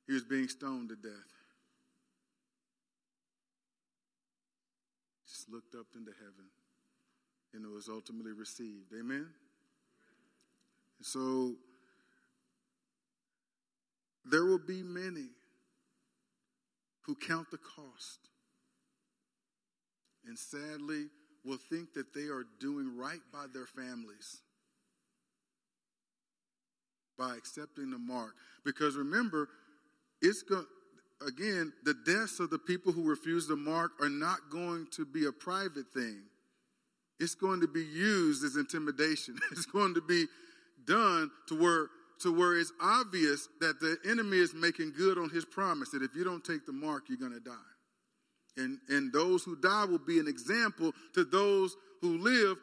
[0.07, 1.13] He was being stoned to death.
[5.27, 6.51] Just looked up into heaven
[7.55, 8.93] and it was ultimately received.
[8.99, 9.27] Amen?
[10.99, 11.55] And so
[14.25, 15.29] there will be many
[17.07, 18.21] who count the cost
[20.27, 21.07] and sadly
[21.45, 24.43] will think that they are doing right by their families
[27.19, 28.35] by accepting the mark.
[28.65, 29.49] Because remember,
[30.21, 30.67] it's going
[31.27, 35.27] again, the deaths of the people who refuse the mark are not going to be
[35.27, 36.23] a private thing.
[37.21, 39.39] It's going to be used as intimidation.
[39.53, 40.27] It's going to be
[40.85, 41.87] done to where
[42.23, 46.15] to where it's obvious that the enemy is making good on his promise that if
[46.15, 47.55] you don't take the mark, you're going to die.
[48.57, 52.57] And, and those who die will be an example to those who live.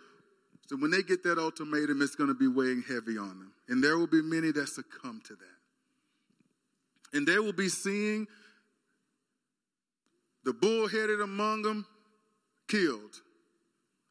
[0.67, 3.53] So when they get that ultimatum, it's going to be weighing heavy on them.
[3.67, 7.17] And there will be many that succumb to that.
[7.17, 8.27] And they will be seeing
[10.43, 11.85] the bullheaded among them
[12.67, 13.21] killed.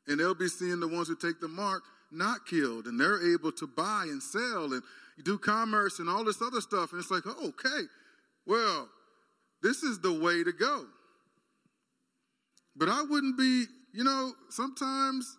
[0.08, 3.52] And they'll be seeing the ones who take the mark not killed, and they're able
[3.52, 4.82] to buy and sell and
[5.24, 6.92] do commerce and all this other stuff.
[6.92, 7.86] And it's like, oh, okay,
[8.46, 8.88] well,
[9.62, 10.86] this is the way to go.
[12.76, 15.36] But I wouldn't be, you know, sometimes,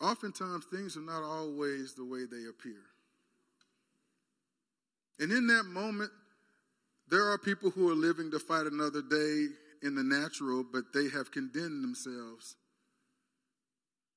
[0.00, 2.82] oftentimes, things are not always the way they appear.
[5.20, 6.10] And in that moment,
[7.08, 9.46] there are people who are living to fight another day
[9.82, 12.56] in the natural, but they have condemned themselves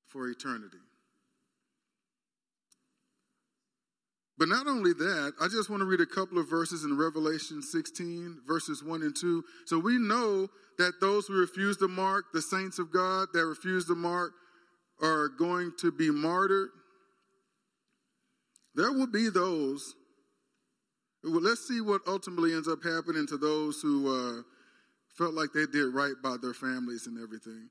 [0.06, 0.78] for eternity.
[4.38, 7.60] But not only that, I just want to read a couple of verses in Revelation
[7.60, 9.42] 16, verses 1 and 2.
[9.66, 13.86] So we know that those who refuse the mark, the saints of God that refuse
[13.86, 14.32] the mark,
[15.02, 16.68] are going to be martyred.
[18.76, 19.94] There will be those.
[21.24, 24.06] Well, let's see what ultimately ends up happening to those who
[24.38, 24.42] uh,
[25.16, 27.68] felt like they did right by their families and everything.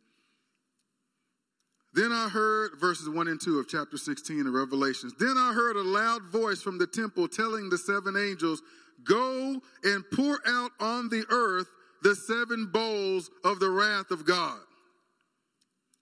[1.93, 5.13] Then I heard verses 1 and 2 of chapter 16 of Revelations.
[5.19, 8.61] Then I heard a loud voice from the temple telling the seven angels,
[9.03, 11.67] Go and pour out on the earth
[12.03, 14.59] the seven bowls of the wrath of God.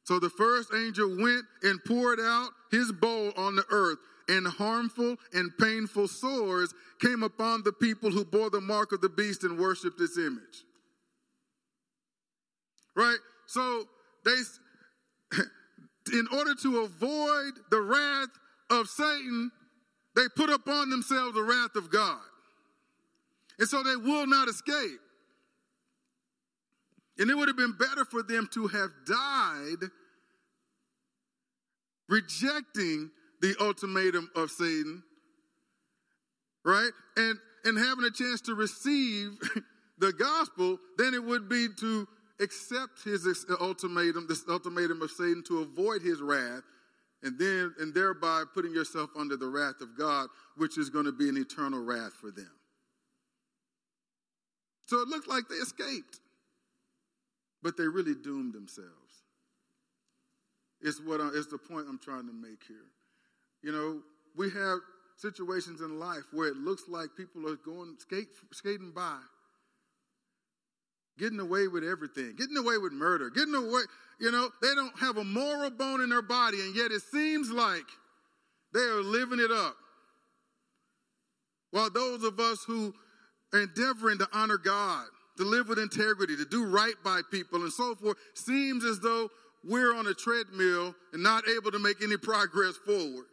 [0.03, 5.15] So the first angel went and poured out his bowl on the earth, and harmful
[5.33, 9.59] and painful sores came upon the people who bore the mark of the beast and
[9.59, 10.63] worshiped its image.
[12.95, 13.17] Right?
[13.47, 13.85] So
[14.23, 14.35] they
[16.13, 18.29] in order to avoid the wrath
[18.69, 19.51] of Satan,
[20.15, 22.21] they put upon themselves the wrath of God.
[23.59, 24.99] And so they will not escape.
[27.17, 29.89] And it would have been better for them to have died
[32.09, 33.09] rejecting
[33.41, 35.03] the ultimatum of Satan,
[36.63, 36.91] right?
[37.15, 39.31] And and having a chance to receive
[39.97, 42.07] the gospel than it would be to
[42.39, 46.63] accept his uh, ultimatum, this ultimatum of Satan to avoid his wrath,
[47.23, 50.27] and then and thereby putting yourself under the wrath of God,
[50.57, 52.51] which is going to be an eternal wrath for them.
[54.87, 56.19] So it looked like they escaped,
[57.63, 58.91] but they really doomed themselves.
[60.81, 62.91] It's what I, it's the point I'm trying to make here.
[63.63, 64.01] You know,
[64.35, 64.79] we have
[65.17, 69.17] situations in life where it looks like people are going skate, skating by
[71.17, 73.81] getting away with everything, getting away with murder, getting away,
[74.19, 77.49] you know, they don't have a moral bone in their body, and yet it seems
[77.49, 77.85] like
[78.73, 79.75] they are living it up.
[81.71, 82.93] While those of us who
[83.53, 85.05] are endeavoring to honor God,
[85.37, 89.29] to live with integrity, to do right by people, and so forth, seems as though
[89.63, 93.25] we're on a treadmill and not able to make any progress forward.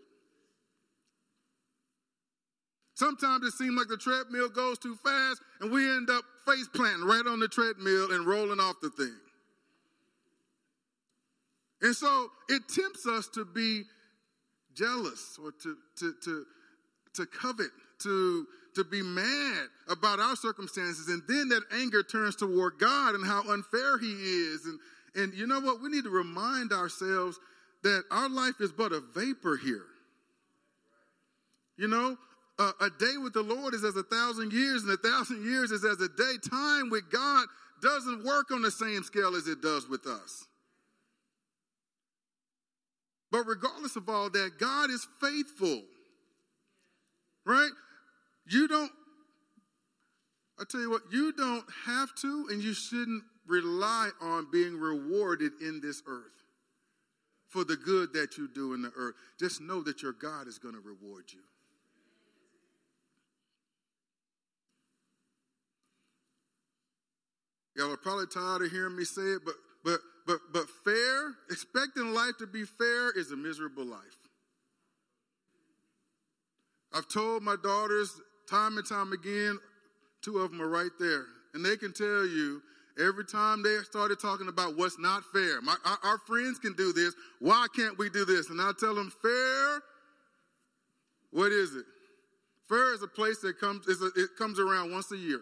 [2.95, 7.07] Sometimes it seems like the treadmill goes too fast and we end up face planting
[7.07, 9.17] right on the treadmill and rolling off the thing.
[11.83, 13.83] And so it tempts us to be
[14.75, 16.47] jealous or to, to, to,
[17.15, 17.71] to covet,
[18.03, 21.09] to, to be mad about our circumstances.
[21.09, 24.65] And then that anger turns toward God and how unfair He is.
[24.65, 24.79] And,
[25.15, 25.83] and you know what?
[25.83, 27.39] We need to remind ourselves
[27.83, 29.87] that our life is but a vapor here.
[31.77, 32.17] You know,
[32.59, 35.85] a, day with the Lord is as a thousand years, and a thousand years is
[35.85, 36.35] as a day.
[36.49, 37.47] Time with God
[37.83, 40.45] doesn't work on the same scale as it does with us.
[43.31, 45.83] But regardless of all that, God is faithful.
[47.45, 47.71] Right?
[48.47, 48.93] You don't,
[50.61, 55.53] I tell you what, you don't have to and you shouldn't rely on being rewarded
[55.61, 56.31] in this earth
[57.49, 59.15] for the good that you do in the earth.
[59.41, 61.41] Just know that your God is going to reward you.
[67.83, 72.15] Y'all are probably tired of hearing me say it, but but but but fair, expecting
[72.15, 73.99] life to be fair is a miserable life.
[76.93, 78.13] I've told my daughters
[78.49, 79.59] time and time again,
[80.23, 81.25] two of them are right there,
[81.55, 82.63] and they can tell you
[83.01, 85.61] every time they started talking about what's not fair.
[85.61, 87.15] My, our, our friends can do this.
[87.41, 88.49] Why can't we do this?
[88.49, 89.83] And I tell them, fair.
[91.33, 91.87] What is it?
[92.69, 93.89] Fair is a place that comes.
[93.89, 95.41] A, it comes around once a year.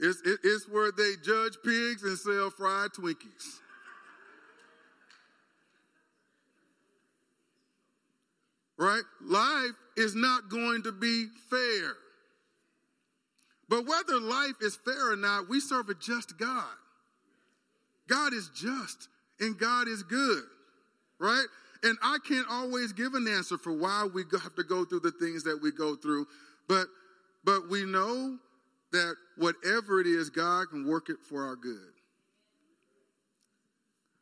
[0.00, 3.60] It's, it, it's where they judge pigs and sell fried Twinkies.
[8.78, 9.02] right?
[9.20, 11.94] Life is not going to be fair.
[13.68, 16.64] But whether life is fair or not, we serve a just God.
[18.08, 19.08] God is just
[19.40, 20.44] and God is good,
[21.18, 21.44] right?
[21.82, 25.10] And I can't always give an answer for why we have to go through the
[25.10, 26.26] things that we go through,
[26.66, 26.86] but
[27.44, 28.38] but we know
[28.92, 31.92] that whatever it is, God can work it for our good.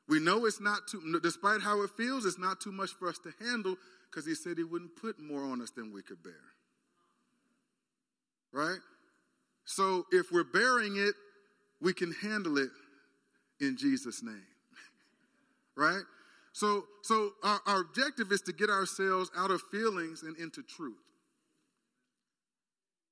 [0.09, 3.19] We know it's not too, despite how it feels, it's not too much for us
[3.19, 3.77] to handle
[4.09, 6.33] because he said he wouldn't put more on us than we could bear.
[8.53, 8.79] Right?
[9.65, 11.15] So if we're bearing it,
[11.81, 12.71] we can handle it
[13.61, 14.47] in Jesus' name.
[15.77, 16.03] right?
[16.53, 20.95] So, so our, our objective is to get ourselves out of feelings and into truth.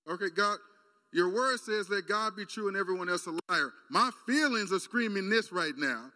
[0.09, 0.59] Okay, God,
[1.15, 3.73] your word says that God be true and everyone else a liar.
[3.89, 6.11] My feelings are screaming this right now.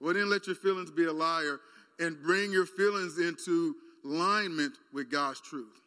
[0.00, 1.58] Well, then let your feelings be a liar
[1.98, 5.80] and bring your feelings into alignment with God's truth.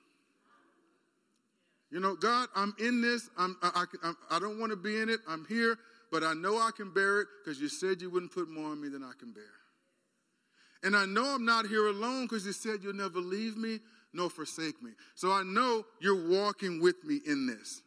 [1.92, 3.30] You know, God, I'm in this.
[3.38, 5.22] I'm, I, I, I don't want to be in it.
[5.26, 5.78] I'm here,
[6.12, 8.82] but I know I can bear it because you said you wouldn't put more on
[8.82, 9.44] me than I can bear.
[10.84, 13.80] And I know I'm not here alone because you said you'll never leave me
[14.12, 14.92] nor forsake me.
[15.16, 17.82] So I know you're walking with me in this.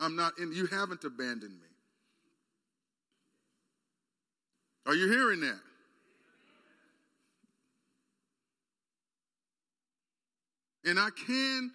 [0.00, 1.68] I'm not in, you haven't abandoned me.
[4.86, 5.60] Are you hearing that?
[10.84, 11.70] And I can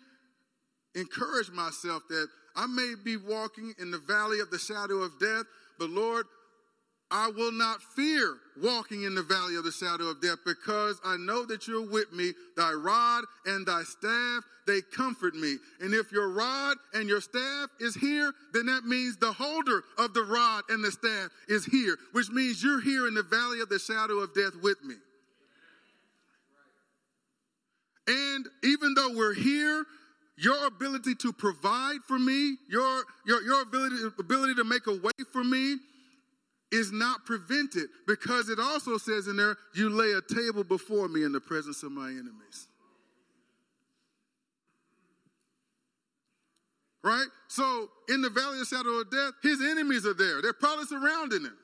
[0.96, 5.46] encourage myself that I may be walking in the valley of the shadow of death,
[5.78, 6.26] but Lord,
[7.14, 11.16] I will not fear walking in the valley of the shadow of death because I
[11.18, 12.32] know that you're with me.
[12.58, 15.58] Thy rod and thy staff, they comfort me.
[15.80, 20.16] And if your rod and your staff is here, then that means the holder of
[20.16, 23.70] the rod and the staff is here, which means you're here in the valley of
[23.70, 24.96] the shadow of death with me.
[28.08, 29.86] And even though we're here,
[30.36, 35.12] your ability to provide for me, your, your, your ability, ability to make a way
[35.32, 35.78] for me,
[36.74, 41.24] is not prevented because it also says in there, you lay a table before me
[41.24, 42.68] in the presence of my enemies.
[47.04, 47.28] Right?
[47.48, 50.42] So, in the valley of the shadow of death, his enemies are there.
[50.42, 51.58] They're probably surrounding him.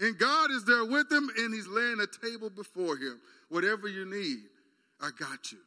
[0.00, 3.20] And God is there with him, and he's laying a table before him.
[3.50, 4.38] Whatever you need,
[5.00, 5.58] I got you.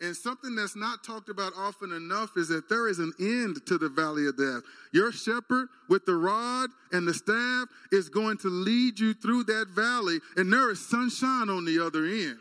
[0.00, 3.78] And something that's not talked about often enough is that there is an end to
[3.78, 4.60] the valley of death.
[4.92, 9.68] Your shepherd with the rod and the staff is going to lead you through that
[9.68, 12.38] valley, and there is sunshine on the other end.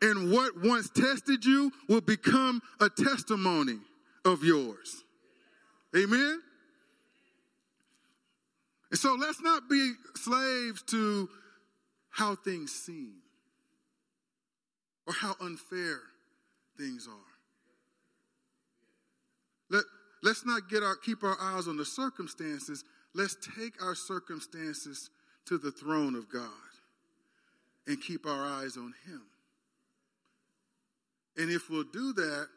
[0.00, 3.78] And what once tested you will become a testimony
[4.24, 5.02] of yours.
[5.96, 6.40] Amen?
[8.90, 11.28] And so let's not be slaves to
[12.10, 13.14] how things seem
[15.08, 16.00] or how unfair
[16.78, 17.28] things are.
[19.70, 19.84] Let,
[20.22, 22.84] let's not get our, keep our eyes on the circumstances.
[23.14, 25.10] Let's take our circumstances
[25.46, 26.48] to the throne of God
[27.86, 29.22] and keep our eyes on Him.
[31.36, 32.48] And if we'll do that,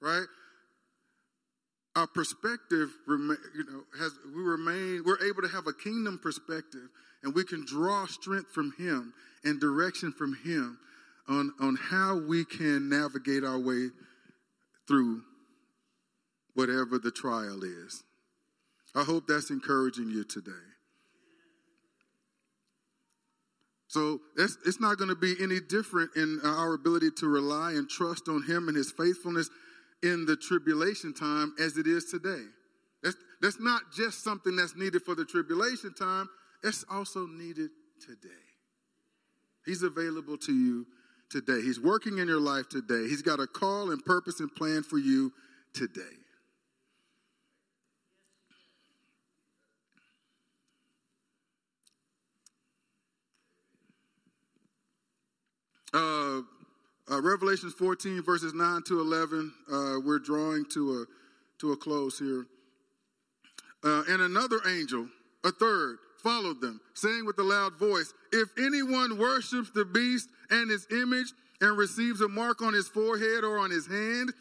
[0.00, 0.26] right,
[1.96, 6.88] our perspective, you know, has we remain, we're able to have a kingdom perspective,
[7.22, 9.12] and we can draw strength from Him
[9.44, 10.78] and direction from Him
[11.28, 13.88] on, on how we can navigate our way
[14.86, 15.22] through
[16.54, 18.02] whatever the trial is.
[18.94, 20.52] I hope that's encouraging you today.
[23.88, 27.88] So it's, it's not going to be any different in our ability to rely and
[27.88, 29.50] trust on Him and His faithfulness
[30.02, 32.44] in the tribulation time as it is today.
[33.02, 36.28] That's, that's not just something that's needed for the tribulation time,
[36.64, 37.70] it's also needed
[38.00, 38.28] today.
[39.64, 40.86] He's available to you
[41.32, 41.62] today.
[41.62, 43.08] He's working in your life today.
[43.08, 45.32] He's got a call and purpose and plan for you
[45.72, 46.02] today.
[55.94, 56.40] Uh,
[57.10, 59.52] uh, Revelations 14, verses 9 to 11.
[59.70, 61.04] Uh, we're drawing to a,
[61.60, 62.46] to a close here.
[63.84, 65.08] Uh, and another angel,
[65.44, 70.70] a third, followed them, saying with a loud voice, If anyone worships the beast and
[70.70, 74.32] his image and receives a mark on his forehead or on his hand,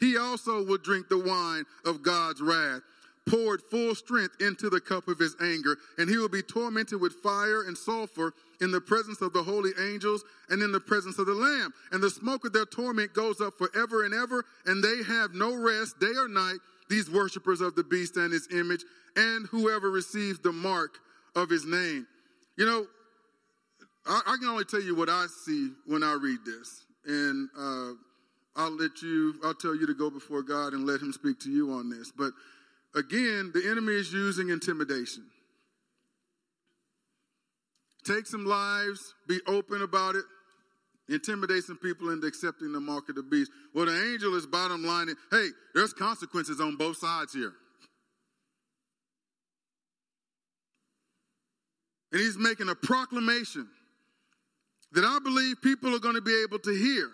[0.00, 2.80] he also will drink the wine of God's wrath,
[3.28, 7.12] poured full strength into the cup of his anger, and he will be tormented with
[7.14, 11.26] fire and sulfur in the presence of the holy angels and in the presence of
[11.26, 11.72] the Lamb.
[11.92, 15.54] And the smoke of their torment goes up forever and ever, and they have no
[15.54, 18.84] rest day or night, these worshippers of the beast and his image,
[19.16, 20.98] and whoever receives the mark
[21.34, 22.06] of his name.
[22.56, 22.86] You know,
[24.06, 26.84] I, I, can only tell you what I see when I read this.
[27.06, 27.92] And uh,
[28.56, 31.50] I'll let you, I'll tell you to go before God and let him speak to
[31.50, 32.12] you on this.
[32.16, 32.32] But
[32.94, 35.24] again, the enemy is using intimidation.
[38.04, 40.24] Take some lives, be open about it,
[41.08, 43.50] intimidate some people into accepting the mark of the beast.
[43.74, 45.08] Well, the angel is bottom line.
[45.30, 47.52] Hey, there's consequences on both sides here.
[52.12, 53.68] And he's making a proclamation
[54.92, 57.08] that I believe people are going to be able to hear.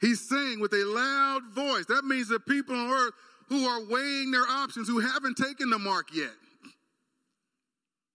[0.00, 1.86] He's saying with a loud voice.
[1.86, 3.14] That means that people on earth
[3.48, 6.30] who are weighing their options, who haven't taken the mark yet.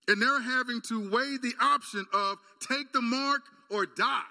[0.07, 2.37] And they're having to weigh the option of
[2.67, 4.21] take the mark or die.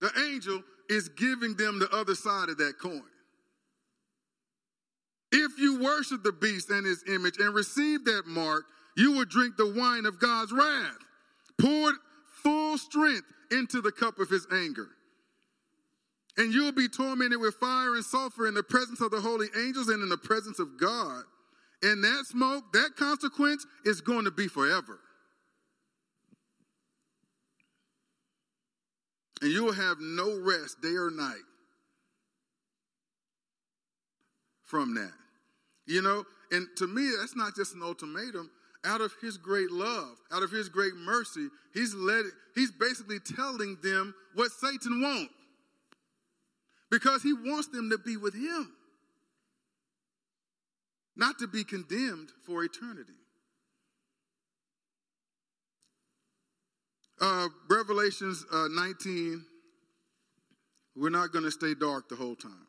[0.00, 3.02] The angel is giving them the other side of that coin.
[5.32, 8.64] If you worship the beast and his image and receive that mark,
[8.96, 10.98] you will drink the wine of God's wrath,
[11.60, 11.96] poured
[12.42, 14.88] full strength into the cup of his anger.
[16.36, 19.88] And you'll be tormented with fire and sulfur in the presence of the holy angels
[19.88, 21.22] and in the presence of God.
[21.82, 24.98] And that smoke, that consequence is going to be forever.
[29.42, 31.34] And you will have no rest day or night
[34.64, 35.12] from that.
[35.86, 38.50] You know, and to me, that's not just an ultimatum.
[38.84, 42.24] Out of his great love, out of his great mercy, he's let
[42.54, 45.30] he's basically telling them what Satan won't.
[46.90, 48.72] Because he wants them to be with him.
[51.16, 53.12] Not to be condemned for eternity.
[57.20, 59.44] Uh, Revelations uh, 19,
[60.96, 62.66] we're not going to stay dark the whole time.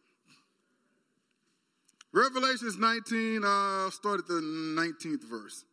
[2.14, 5.66] Revelations 19, uh, start at the 19th verse.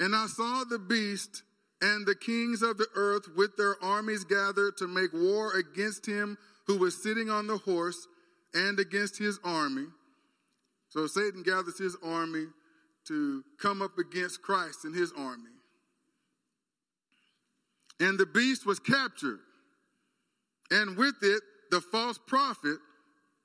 [0.00, 1.42] And I saw the beast
[1.80, 6.38] and the kings of the earth with their armies gathered to make war against him
[6.66, 8.06] who was sitting on the horse
[8.54, 9.86] and against his army.
[10.88, 12.46] So Satan gathers his army
[13.08, 15.50] to come up against Christ and his army.
[18.00, 19.40] And the beast was captured,
[20.70, 22.78] and with it the false prophet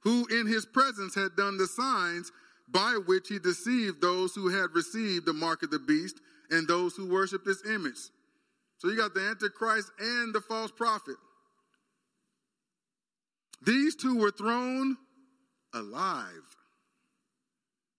[0.01, 2.31] who in his presence had done the signs
[2.67, 6.19] by which he deceived those who had received the mark of the beast
[6.49, 7.97] and those who worship this image.
[8.79, 11.15] So you got the Antichrist and the false prophet.
[13.65, 14.97] These two were thrown
[15.73, 16.55] alive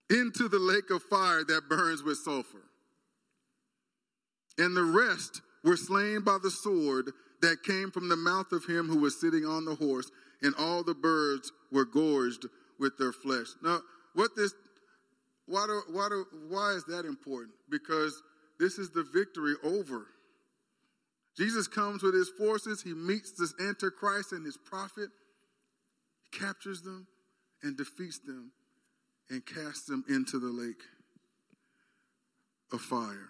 [0.09, 2.63] into the lake of fire that burns with sulfur.
[4.57, 8.87] And the rest were slain by the sword that came from the mouth of him
[8.87, 12.47] who was sitting on the horse, and all the birds were gorged
[12.79, 13.47] with their flesh.
[13.63, 13.79] Now,
[14.13, 14.53] what this,
[15.45, 17.55] why, do, why, do, why is that important?
[17.69, 18.21] Because
[18.61, 20.05] this is the victory over.
[21.35, 25.09] Jesus comes with his forces, he meets this Antichrist and his prophet,
[26.21, 27.07] he captures them
[27.63, 28.51] and defeats them
[29.31, 30.83] and casts them into the lake
[32.71, 33.29] of fire.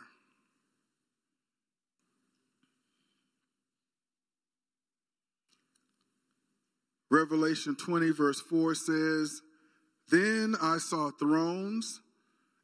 [7.09, 9.41] Revelation 20, verse 4 says,
[10.09, 12.00] Then I saw thrones,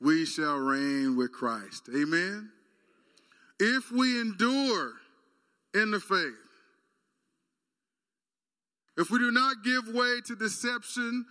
[0.00, 1.88] We shall reign with Christ.
[1.94, 2.50] Amen.
[3.58, 4.92] If we endure
[5.74, 6.34] in the faith,
[8.98, 11.24] if we do not give way to deception,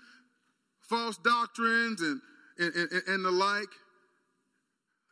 [0.82, 2.22] false doctrines, and,
[2.58, 3.70] and, and, and the like,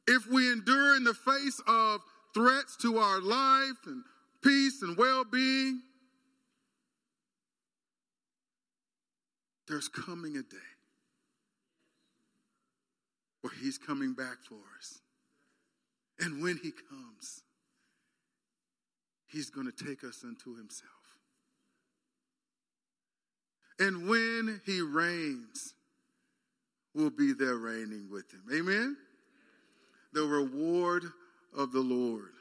[0.08, 2.02] if we endure in the face of
[2.34, 4.04] threats to our life and
[4.44, 5.82] peace and well being,
[9.68, 10.73] there's coming a day
[13.44, 15.00] where he's coming back for us.
[16.18, 17.44] And when he comes,
[19.28, 20.90] he's going to take us unto himself.
[23.80, 25.74] And when he reigns,
[26.96, 28.44] we'll be there reigning with him.
[28.54, 28.96] Amen?
[30.14, 31.04] The reward
[31.58, 32.32] of the Lord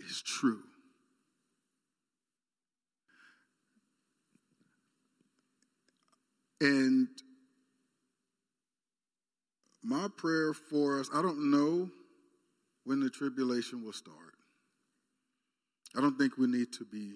[0.00, 0.62] is true.
[6.60, 7.08] And
[9.86, 11.88] my prayer for us, I don't know
[12.84, 14.34] when the tribulation will start.
[15.96, 17.14] I don't think we need to be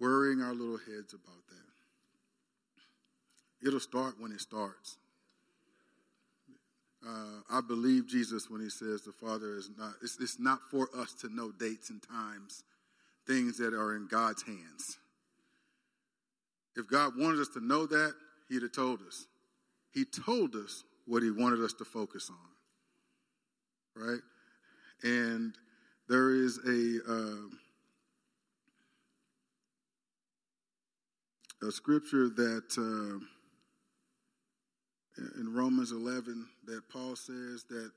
[0.00, 1.56] worrying our little heads about that.
[3.66, 4.96] It'll start when it starts.
[7.06, 10.88] Uh, I believe Jesus when he says the Father is not, it's, it's not for
[10.96, 12.64] us to know dates and times,
[13.26, 14.98] things that are in God's hands.
[16.76, 18.14] If God wanted us to know that,
[18.48, 19.26] he'd have told us.
[19.92, 24.02] He told us what he wanted us to focus on.
[24.02, 24.20] Right?
[25.02, 25.54] And
[26.08, 27.48] there is a, uh,
[31.68, 33.24] a scripture that uh,
[35.38, 37.90] in Romans 11 that Paul says that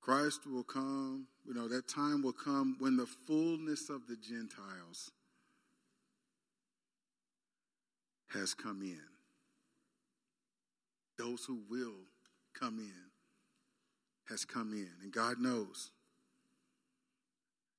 [0.00, 5.12] Christ will come, you know, that time will come when the fullness of the Gentiles
[8.32, 9.11] has come in.
[11.22, 12.00] Those who will
[12.58, 12.92] come in
[14.28, 15.90] has come in, and God knows.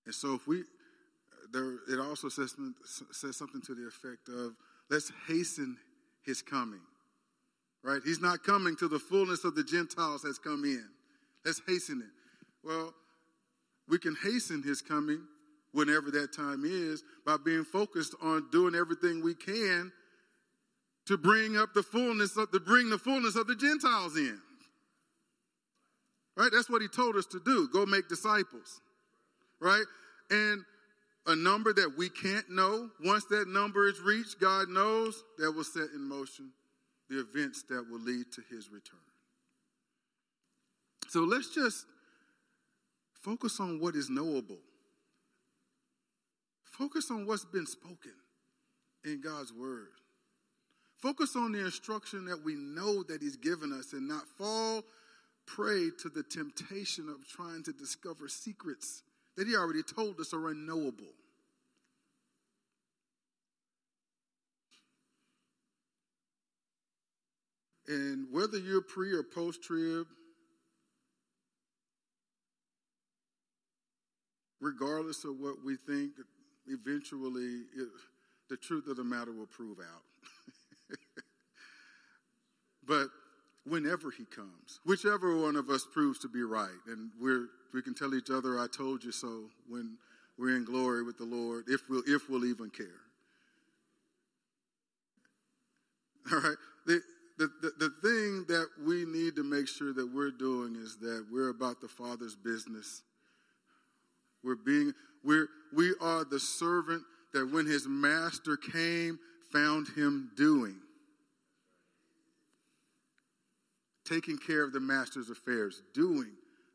[0.06, 0.64] And so, if we,
[1.52, 2.56] there, it also says,
[3.12, 4.54] says something to the effect of,
[4.90, 5.78] let's hasten
[6.26, 6.80] his coming.
[7.84, 8.00] Right?
[8.06, 10.88] He's not coming till the fullness of the Gentiles has come in.
[11.44, 12.66] Let's hasten it.
[12.66, 12.94] Well,
[13.90, 15.22] we can hasten his coming
[15.74, 19.92] whenever that time is by being focused on doing everything we can
[21.06, 24.40] to bring up the fullness of to bring the fullness of the Gentiles in.
[26.36, 26.50] Right?
[26.52, 27.68] That's what he told us to do.
[27.72, 28.82] Go make disciples.
[29.60, 29.86] Right?
[30.32, 30.64] And
[31.28, 35.64] a number that we can't know, once that number is reached, God knows that will
[35.64, 36.52] set in motion
[37.10, 39.00] the events that will lead to his return.
[41.10, 41.86] So let's just
[43.22, 44.58] focus on what is knowable.
[46.64, 48.14] Focus on what's been spoken
[49.06, 49.90] in God's word.
[51.04, 54.84] Focus on the instruction that we know that He's given us and not fall
[55.46, 59.04] prey to the temptation of trying to discover secrets
[59.36, 61.12] that He already told us are unknowable.
[67.90, 70.08] And whether you're pre or post trib,
[74.62, 76.14] regardless of what we think,
[76.66, 77.90] eventually it,
[78.50, 80.04] the truth of the matter will prove out.
[82.88, 83.08] but
[83.66, 87.94] whenever he comes, whichever one of us proves to be right, and we're, we can
[87.94, 89.98] tell each other, I told you so when
[90.38, 92.88] we're in glory with the Lord, if we'll, if we'll even care.
[96.32, 96.58] All right?
[96.86, 97.02] The,
[97.38, 101.26] the, the, the thing that we need to make sure that we're doing is that
[101.32, 103.02] we're about the Father's business.
[104.44, 107.04] We're being, we're, we are the servant
[107.34, 109.20] that when his master came,
[109.52, 110.76] found him doing.
[114.06, 116.32] Taking care of the master's affairs, doing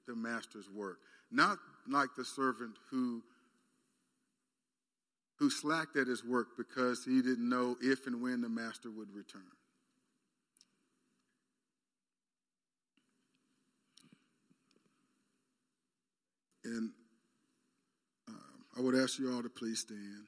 [0.06, 0.98] the master's work.
[1.30, 3.22] Not like the servant who,
[5.36, 9.14] who slacked at his work because he didn't know if and when the master would
[9.14, 9.42] return.
[16.64, 16.90] And
[18.28, 18.32] uh,
[18.76, 20.26] I would ask you all to please stand.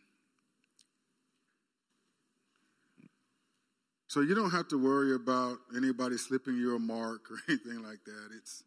[4.11, 8.03] So you don't have to worry about anybody slipping you a mark or anything like
[8.07, 8.31] that.
[8.37, 8.65] It's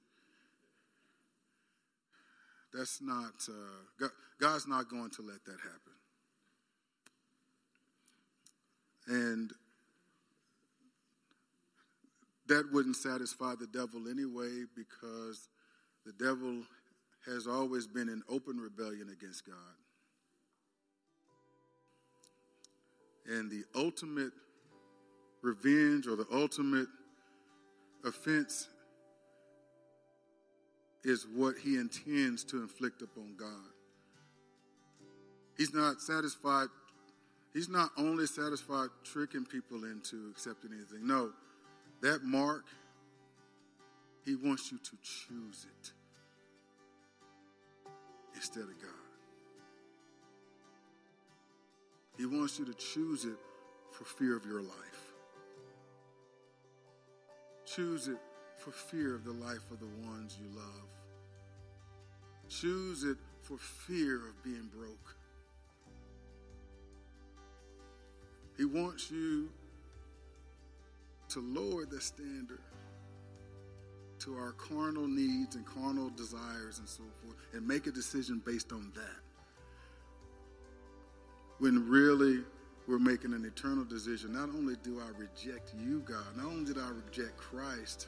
[2.74, 5.92] that's not uh, God, God's not going to let that happen.
[9.08, 9.52] And
[12.48, 15.50] that wouldn't satisfy the devil anyway because
[16.06, 16.64] the devil
[17.26, 19.56] has always been in open rebellion against God.
[23.28, 24.32] And the ultimate
[25.44, 26.88] revenge or the ultimate
[28.04, 28.70] offense
[31.04, 33.50] is what he intends to inflict upon God.
[35.58, 36.70] He's not satisfied,
[37.54, 41.06] he's not only satisfied tricking people into accepting anything.
[41.06, 41.32] No,
[42.02, 42.64] that mark,
[44.26, 45.92] he wants you to choose it
[48.34, 48.90] instead of God.
[52.18, 53.38] He wants you to choose it
[53.92, 55.13] for fear of your life.
[57.76, 58.18] Choose it
[58.58, 60.88] for fear of the life of the ones you love.
[62.48, 65.16] Choose it for fear of being broke.
[68.58, 69.50] He wants you
[71.30, 72.62] to lower the standard
[74.20, 78.72] to our carnal needs and carnal desires and so forth and make a decision based
[78.72, 79.22] on that.
[81.58, 82.44] When really
[82.88, 84.34] we're making an eternal decision.
[84.34, 88.08] Not only do I reject you, God, not only did I reject Christ,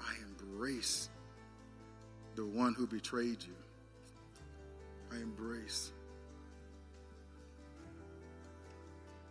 [0.00, 1.10] I embrace
[2.34, 3.54] the one who betrayed you.
[5.12, 5.92] I embrace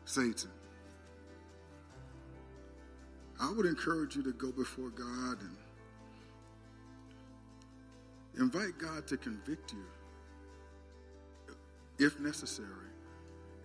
[0.05, 0.51] Satan.
[3.39, 5.57] I would encourage you to go before God and
[8.37, 9.83] invite God to convict you
[11.97, 12.90] if necessary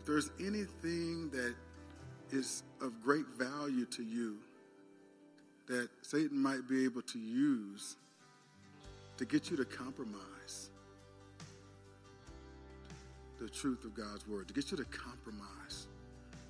[0.07, 1.55] there's anything that
[2.31, 4.37] is of great value to you
[5.69, 7.97] that Satan might be able to use
[9.19, 10.71] to get you to compromise
[13.41, 15.87] the truth of God's word, to get you to compromise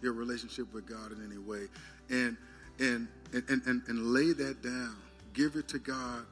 [0.02, 1.66] your relationship with God in any way.
[2.10, 2.36] And
[2.78, 4.96] and and, and, and lay that down.
[5.32, 6.24] Give it to God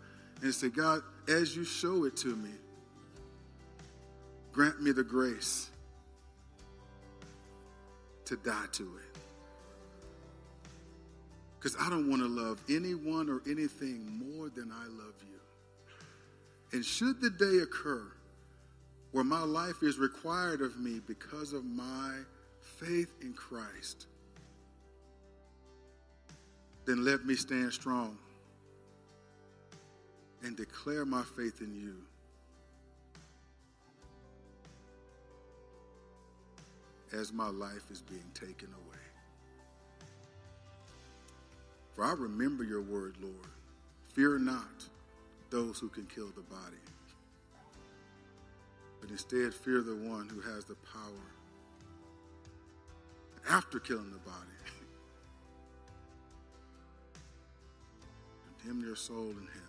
[0.43, 2.51] and say, God, as you show it to me,
[4.53, 5.71] grant me the grace
[8.27, 9.19] to die to it.
[11.59, 15.39] Because I don't want to love anyone or anything more than I love you.
[16.73, 18.03] And should the day occur
[19.13, 22.19] where my life is required of me because of my
[22.61, 24.07] faith in Christ,
[26.85, 28.19] then let me stand strong
[30.43, 31.95] and declare my faith in you.
[37.15, 38.99] As my life is being taken away.
[41.95, 43.35] For I remember your word, Lord.
[44.15, 44.85] Fear not
[45.51, 46.83] those who can kill the body,
[49.01, 51.31] but instead fear the one who has the power
[53.49, 54.37] after killing the body
[58.69, 59.63] him your soul in hell.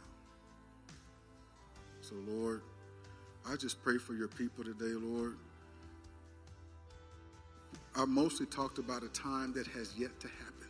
[2.01, 2.61] So, Lord,
[3.47, 5.35] I just pray for your people today, Lord.
[7.97, 10.67] I mostly talked about a time that has yet to happen.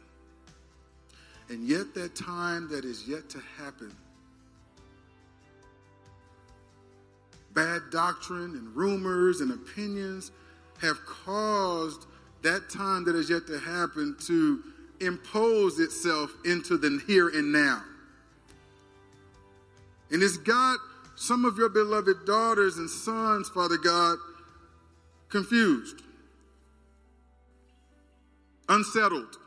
[1.50, 3.96] And yet, that time that is yet to happen,
[7.54, 10.32] bad doctrine and rumors and opinions
[10.82, 12.06] have caused
[12.42, 14.62] that time that is yet to happen to
[15.00, 17.82] impose itself into the here and now.
[20.12, 20.78] And it's got
[21.16, 24.18] some of your beloved daughters and sons, Father God,
[25.30, 26.02] confused,
[28.70, 29.38] unsettled,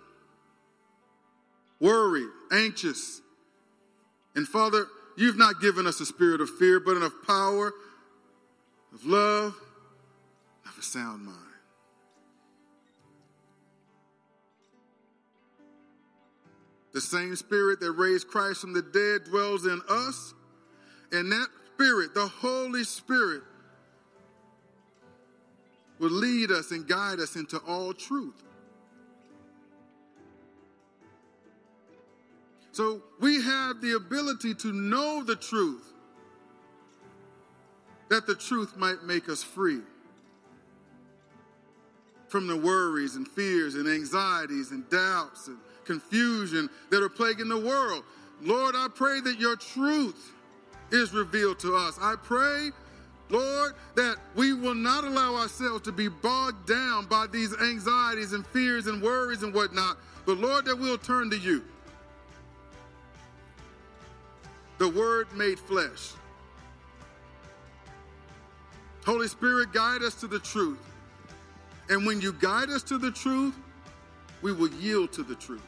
[1.80, 3.20] worried, anxious.
[4.34, 7.72] And Father, you've not given us a spirit of fear, but of power,
[8.92, 9.54] of love,
[10.66, 11.36] of a sound mind.
[16.92, 20.34] The same spirit that raised Christ from the dead dwells in us
[21.12, 21.48] and that
[21.78, 23.42] Spirit, the Holy Spirit,
[26.00, 28.42] will lead us and guide us into all truth.
[32.78, 35.82] So we have the ability to know the truth,
[38.08, 39.80] that the truth might make us free
[42.28, 45.56] from the worries and fears and anxieties and doubts and
[45.86, 48.04] confusion that are plaguing the world.
[48.42, 50.32] Lord, I pray that your truth
[50.92, 51.98] is revealed to us.
[52.00, 52.70] I pray,
[53.28, 58.46] Lord, that we will not allow ourselves to be bogged down by these anxieties and
[58.46, 61.64] fears and worries and whatnot, but Lord, that we'll turn to you.
[64.78, 66.12] The Word made flesh.
[69.04, 70.78] Holy Spirit, guide us to the truth.
[71.88, 73.54] And when you guide us to the truth,
[74.42, 75.62] we will yield to the truth.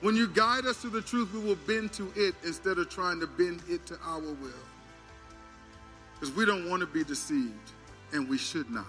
[0.00, 3.20] When you guide us to the truth, we will bend to it instead of trying
[3.20, 4.50] to bend it to our will.
[6.14, 7.70] Because we don't want to be deceived,
[8.12, 8.84] and we should not.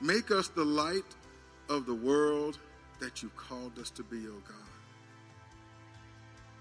[0.00, 1.02] Make us the light
[1.68, 2.58] of the world
[3.04, 4.56] that you called us to be, O oh God.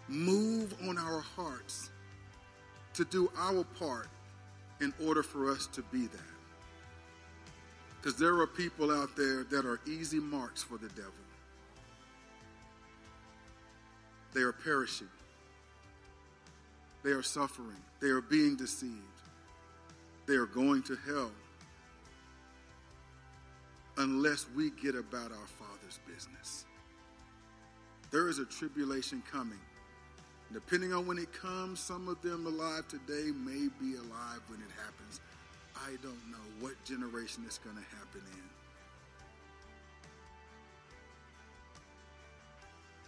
[0.09, 1.89] Move on our hearts
[2.95, 4.09] to do our part
[4.81, 6.19] in order for us to be that.
[7.95, 11.13] Because there are people out there that are easy marks for the devil.
[14.33, 15.07] They are perishing.
[17.03, 17.81] They are suffering.
[18.01, 18.97] They are being deceived.
[20.25, 21.31] They are going to hell
[23.97, 26.65] unless we get about our Father's business.
[28.11, 29.59] There is a tribulation coming.
[30.51, 34.71] Depending on when it comes, some of them alive today may be alive when it
[34.77, 35.19] happens.
[35.75, 38.49] I don't know what generation it's going to happen in.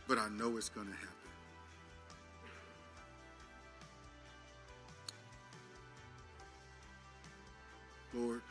[0.07, 1.11] But I know it's going to happen.
[8.13, 8.41] Lord,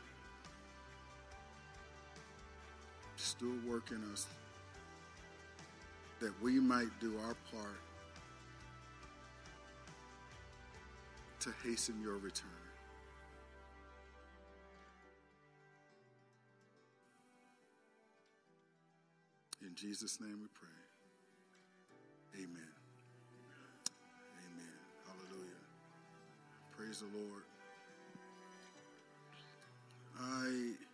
[3.25, 4.27] still work in us
[6.21, 7.81] that we might do our part
[11.41, 12.51] to hasten your return.
[19.63, 20.69] In Jesus' name we pray.
[22.45, 22.73] Amen.
[24.39, 24.79] Amen.
[25.07, 25.65] Hallelujah.
[26.77, 27.45] Praise the Lord.
[30.21, 30.94] I